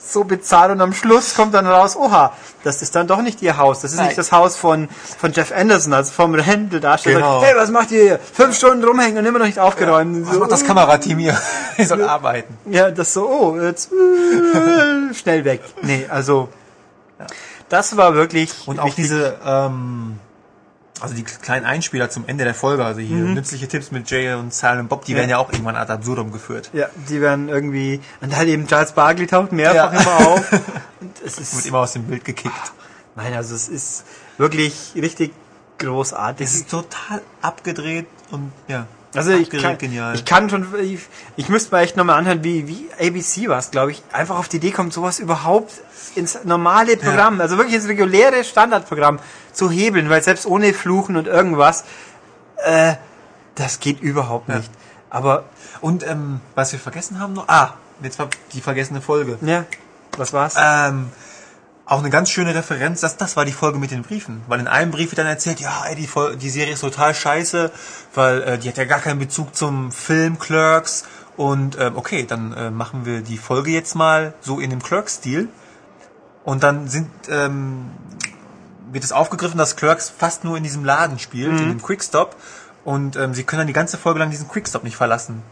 [0.01, 2.32] so- bizarr und am Schluss kommt dann raus, oha,
[2.62, 4.07] das ist dann doch nicht ihr Haus, das ist Nein.
[4.07, 7.16] nicht das Haus von, von Jeff Anderson, also vom Randall-Darsteller.
[7.16, 7.43] Genau.
[7.43, 8.18] Hey, was macht ihr hier?
[8.32, 10.26] Fünf Stunden rumhängen und immer noch nicht aufgeräumt.
[10.26, 11.39] Was so, macht das Kamerateam hier?
[11.76, 12.57] Wir sollen arbeiten.
[12.70, 15.61] Ja, das so, oh, jetzt äh, schnell weg.
[15.82, 16.49] Nee, also
[17.68, 20.18] das war wirklich Und auch diese, ähm,
[21.01, 23.34] also die kleinen Einspieler zum Ende der Folge, also hier Mhm.
[23.34, 26.70] nützliche Tipps mit Jay und Silent Bob, die werden ja auch irgendwann ad absurdum geführt.
[26.72, 30.01] ja, die werden irgendwie und halt eben Charles Barkley taucht mehrfach Ja.
[30.01, 30.53] immer auf.
[31.01, 32.72] Und es Wird ist immer aus dem Bild gekickt.
[33.16, 34.05] nein, also es ist
[34.38, 35.32] wirklich richtig
[35.78, 36.47] großartig.
[36.47, 38.86] Es ist total abgedreht und ja.
[39.15, 40.15] Also ich kann, genial.
[40.15, 41.01] ich kann schon, ich,
[41.37, 44.49] ich müsste mal echt nochmal anhören, wie, wie ABC war es, glaube ich, einfach auf
[44.49, 45.73] die Idee kommt, sowas überhaupt
[46.17, 49.19] ins normale Programm, also wirklich ins reguläre Standardprogramm
[49.53, 51.85] zu hebeln, weil selbst ohne Fluchen und irgendwas,
[52.65, 52.95] äh,
[53.55, 54.57] das geht überhaupt Ja.
[54.59, 54.71] nicht.
[55.11, 55.45] Aber,
[55.81, 59.39] und ähm, was wir vergessen haben noch, ah, jetzt war die vergessene Folge.
[59.43, 59.65] ja,
[60.17, 60.55] was war's?
[60.59, 61.11] Ähm,
[61.87, 64.43] auch eine ganz schöne Referenz, das, das war die Folge mit den Briefen.
[64.49, 66.09] Weil in einem Brief wird dann erzählt, ja, ey, die,
[66.39, 67.70] die Serie ist total scheiße,
[68.14, 71.05] weil äh, die hat ja gar keinen Bezug zum Film Clerks.
[71.37, 75.49] Und ähm, okay, dann äh, machen wir die Folge jetzt mal so in dem Clerks-Stil.
[76.45, 77.91] Und dann sind ähm,
[78.93, 81.59] wird es aufgegriffen, dass Clerks fast nur in diesem Laden spielt, Mhm.
[81.59, 82.37] in dem Quickstop.
[82.85, 85.43] Und ähm, sie können dann die ganze Folge lang diesen Quickstop nicht verlassen.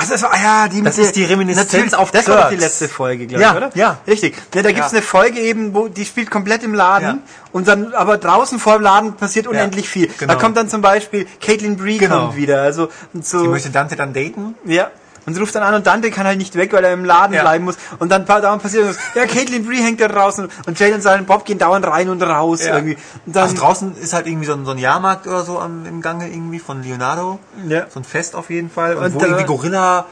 [0.00, 2.48] Ach, das war, ja, die Das mit ist die Reminiszenz natürlich, auf Das war doch
[2.50, 3.70] die letzte Folge, glaube Ja, ich, oder?
[3.74, 3.98] ja.
[4.06, 4.36] Richtig.
[4.54, 4.98] Ja, da gibt's Ja.
[4.98, 7.18] eine Folge eben, wo die spielt komplett im Laden Ja.
[7.50, 10.06] und dann aber draußen vor dem Laden passiert unendlich viel.
[10.18, 10.34] genau.
[10.34, 12.26] Da kommt dann zum Beispiel Caitlin Bree Genau.
[12.26, 13.42] kommt wieder, also und so.
[13.42, 14.54] Die möchte Dante dann daten.
[14.64, 14.90] Ja.
[15.28, 17.34] Und sie ruft dann an und Dante kann halt nicht weg, weil er im Laden
[17.34, 17.42] Ja.
[17.42, 17.76] bleiben muss.
[17.98, 19.02] Und dann dauernd passiert irgendwas.
[19.14, 22.22] Ja, Caitlin Bree hängt da draußen und Jay und sein Bob gehen dauernd rein und
[22.22, 22.76] raus Ja.
[22.76, 22.96] irgendwie.
[23.26, 25.84] Und dann, also draußen ist halt irgendwie so ein, so ein Jahrmarkt oder so am,
[25.84, 27.38] im Gange irgendwie von Leonardo.
[27.68, 27.84] Ja.
[27.92, 28.96] So ein Fest auf jeden Fall.
[28.96, 30.06] Und, Und wo da- irgendwie Gorilla,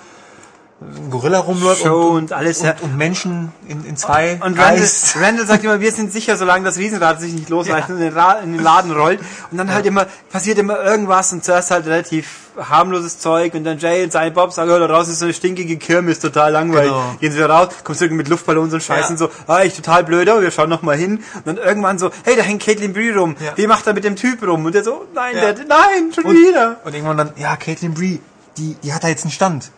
[1.11, 2.75] Gorilla rumläuft Show und, und alles, und, ja.
[2.83, 5.17] und Menschen in, in zwei Und Randall, reißt.
[5.19, 7.95] Randall sagt immer, wir sind sicher, solange das Riesenrad sich nicht losreißt Ja.
[7.95, 9.21] und in den, Ra in den Laden rollt.
[9.51, 13.79] Und dann halt immer, passiert immer irgendwas und zuerst halt relativ harmloses Zeug und dann
[13.79, 16.91] Jay und sein Bob sagen, oh, da draußen ist so eine stinkige Kirmes, total langweilig.
[16.91, 17.15] Genau.
[17.21, 19.09] Gehen sie wieder raus, kommst du mit Luftballons und Scheiß Ja.
[19.09, 21.25] und so, ah, ich total blöd, aber wir schauen noch mal hin.
[21.37, 23.35] Und dann irgendwann so, hey, da hängt Caitlin Bree rum.
[23.43, 23.53] Ja.
[23.57, 24.67] Wie macht er mit dem Typ rum?
[24.67, 25.53] Und der so, nein, Ja.
[25.55, 26.77] der, nein, schon Und, wieder.
[26.85, 28.19] und irgendwann dann, ja, Caitlin Bree,
[28.59, 29.71] die, die hat da jetzt einen Stand.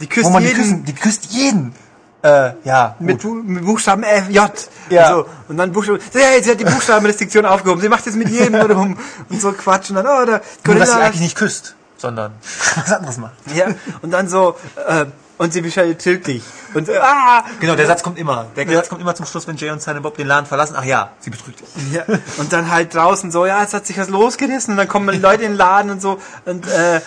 [0.00, 1.74] Die küsst Wo man die, jeden küssen, die küsst jeden.
[2.22, 4.50] Äh, ja, mit, mit Buchstaben F, J.
[4.90, 5.14] Ja.
[5.14, 5.30] Und, so.
[5.48, 8.98] und dann Buchstaben, hey, sie hat die Buchstabenrestriktion aufgehoben, sie macht jetzt mit jedem rum
[9.30, 10.96] und so Quatsch und dann, oh, der Nur, dass sie Gorilla.
[10.98, 11.76] eigentlich nicht küsst.
[11.96, 12.32] sondern
[12.76, 13.32] was anderes macht.
[13.54, 13.68] Ja,
[14.02, 15.06] und dann so, äh,
[15.38, 16.42] und sie bescheidet tödlich.
[16.74, 17.42] Und so, ah!
[17.60, 18.48] Genau, der Satz kommt immer.
[18.56, 20.74] Der Satz kommt immer zum Schluss, wenn Jay und Silent Bob den Laden verlassen.
[20.76, 21.68] Ach ja, sie betrügt dich.
[21.94, 22.04] Ja,
[22.36, 25.44] und dann halt draußen so, ja, es hat sich was losgerissen und dann kommen Leute
[25.44, 26.20] in den Laden und so.
[26.44, 27.00] Und äh,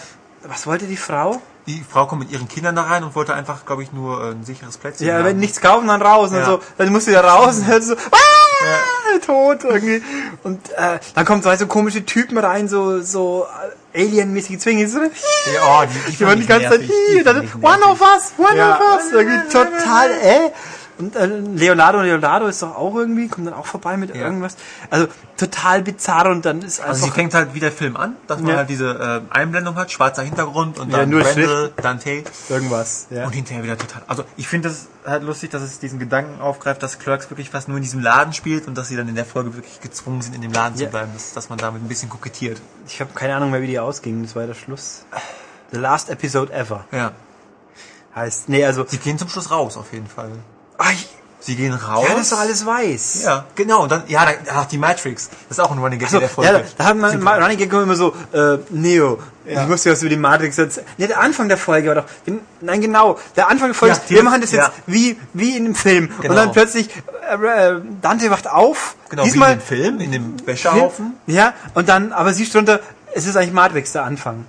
[0.48, 1.44] was wollte die Frau?
[1.66, 4.32] Die Frau kommt mit ihren Kindern da rein und wollte einfach, glaube ich, nur äh,
[4.32, 5.08] ein sicheres Plätzchen.
[5.08, 5.26] Ja, haben.
[5.26, 6.46] wenn nichts kaufen, dann raus und Ja.
[6.46, 6.60] so.
[6.78, 10.04] Dann musst du da raus und hörst so, ah, tot irgendwie.
[10.44, 13.46] Und äh, dann kommen zwei so komische Typen rein, so so
[13.94, 14.88] äh, Alien-mäßige Zwinge.
[14.90, 15.08] So, Ja,
[15.66, 18.76] oh, die, die waren die ganze Zeit, hi, dann, one of us, one Ja.
[18.76, 19.12] of us.
[19.12, 20.52] Irgendwie total, äh.
[20.98, 24.22] Und äh, Leonardo Leonardo ist doch auch irgendwie, kommt dann auch vorbei mit Ja.
[24.24, 24.56] irgendwas.
[24.90, 27.16] Also total bizarr und dann ist Also sie einfach...
[27.16, 28.58] fängt halt wie der Film an, dass man Ja.
[28.58, 28.90] halt diese
[29.32, 33.26] äh, Einblendung hat, schwarzer Hintergrund und Ja, dann nur Randall, Dante irgendwas, ja.
[33.26, 34.04] und hinterher wieder total.
[34.08, 37.68] Also ich finde es halt lustig, dass es diesen Gedanken aufgreift, dass Clerks wirklich fast
[37.68, 40.36] nur in diesem Laden spielt und dass sie dann in der Folge wirklich gezwungen sind,
[40.36, 40.86] in dem Laden Ja.
[40.86, 42.62] zu bleiben, dass, dass man damit ein bisschen kokettiert.
[42.88, 44.22] Ich habe keine Ahnung mehr, wie die ausging.
[44.24, 45.06] Das war der Schluss.
[45.72, 46.86] The last episode ever.
[46.92, 47.14] Ja.
[48.16, 48.86] Heißt, nee, also...
[48.88, 50.30] Sie gehen zum Schluss raus, auf jeden Fall.
[50.92, 51.10] Ich-
[51.46, 52.06] Sie gehen raus.
[52.08, 53.24] ja, das ist doch alles weiß.
[53.26, 53.84] Ja, genau.
[53.84, 55.28] Und dann, ja, da, ach, die Matrix.
[55.50, 56.54] Das ist auch ein Running Gag So, in der Folge.
[56.54, 57.24] ja, da hat man Super.
[57.26, 59.64] mal Running Gag immer so, äh, Neo, Ja.
[59.64, 60.88] ich muss dir was über die Matrix erzählen.
[60.98, 62.06] Nee, der Anfang der Folge war doch,
[62.62, 64.72] nein, genau, der Anfang der Folge, Ja, wir machen das jetzt ja.
[64.86, 66.06] wie, wie in dem Film.
[66.16, 66.36] Und Genau.
[66.36, 66.88] dann plötzlich,
[67.30, 67.36] äh,
[67.76, 71.16] äh, Dante wacht auf, Genau, diesmal, wie in dem Film, in dem Wäschehaufen.
[71.28, 72.80] ja, und dann, aber sie drunter,
[73.14, 74.46] es ist eigentlich Matrix, der Anfang.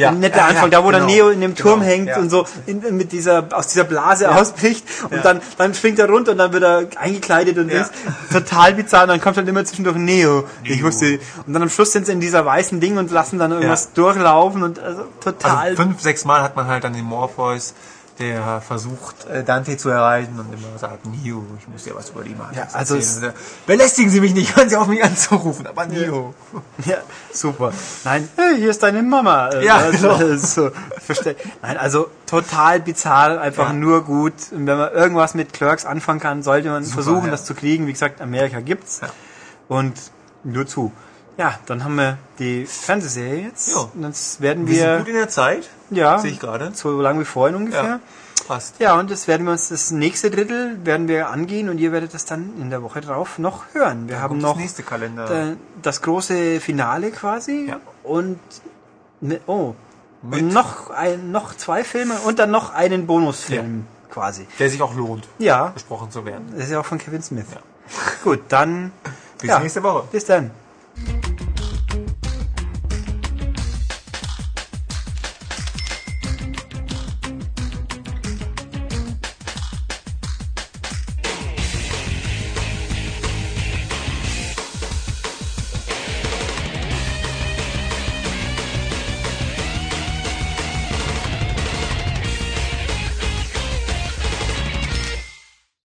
[0.00, 0.10] Ja.
[0.10, 1.12] Nicht der Ja, Anfang, da wo der genau.
[1.12, 4.84] Neo in dem Turm Genau, hängt und so in, mit dieser, aus dieser Blase ausbricht
[5.10, 7.92] und dann, dann springt er runter und dann wird er eingekleidet und ist
[8.32, 10.44] total bizarr und dann kommt dann immer zwischendurch Neo.
[10.64, 10.86] Ich Neo.
[10.86, 13.92] wusste, und dann am Schluss sind sie in dieser weißen Ding und lassen dann irgendwas
[13.92, 15.68] durchlaufen und also total.
[15.70, 17.74] Also fünf, sechs Mal hat man halt dann den Morpheus,
[18.20, 22.22] der versucht, äh, Dante zu erreichen und immer sagt, Neo, ich muss dir was über
[22.22, 23.32] die Matrix Ja, also erzählen.
[23.66, 26.34] Belästigen Sie mich nicht, hören Sie auf mich anzurufen, aber Neo.
[26.84, 26.98] ja,
[27.32, 27.72] super.
[28.04, 29.60] Nein, hey, hier ist deine Mama.
[29.60, 30.36] Ja, also, genau.
[30.36, 31.36] so, verstehe.
[31.62, 33.72] Nein, also total bizarr, einfach Ja.
[33.72, 34.34] nur gut.
[34.52, 37.30] Und wenn man irgendwas mit Clerks anfangen kann, sollte man versuchen, ja.
[37.30, 37.86] das zu kriegen.
[37.86, 39.00] Wie gesagt, Amerika gibt's.
[39.00, 39.08] Ja.
[39.68, 39.94] Und
[40.44, 40.92] nur zu.
[41.40, 43.72] Ja, dann haben wir die Fernsehserie jetzt.
[43.72, 43.88] Ja.
[43.94, 46.70] Und jetzt werden Wir sind wir, gut in der Zeit, ja, sehe ich gerade.
[46.74, 47.82] so lange wie vorhin ungefähr.
[47.82, 48.00] Ja,
[48.46, 48.74] passt.
[48.78, 52.12] Ja, und das werden wir uns, das nächste Drittel werden wir angehen und ihr werdet
[52.12, 54.06] das dann in der Woche drauf noch hören.
[54.06, 55.24] Wir haben kommt noch das nächste Kalender.
[55.26, 57.80] da- das große Finale quasi Ja.
[58.02, 58.38] und
[59.22, 59.72] mit, oh,
[60.20, 64.46] Mit- und noch ein, noch zwei Filme und dann noch einen Bonusfilm quasi.
[64.58, 66.52] Der sich auch lohnt, Ja, besprochen zu werden.
[66.54, 67.46] das ist ja auch von Kevin Smith.
[68.24, 68.92] Gut, dann
[69.38, 70.04] Bis ja, nächste Woche.
[70.12, 70.50] Bis dann.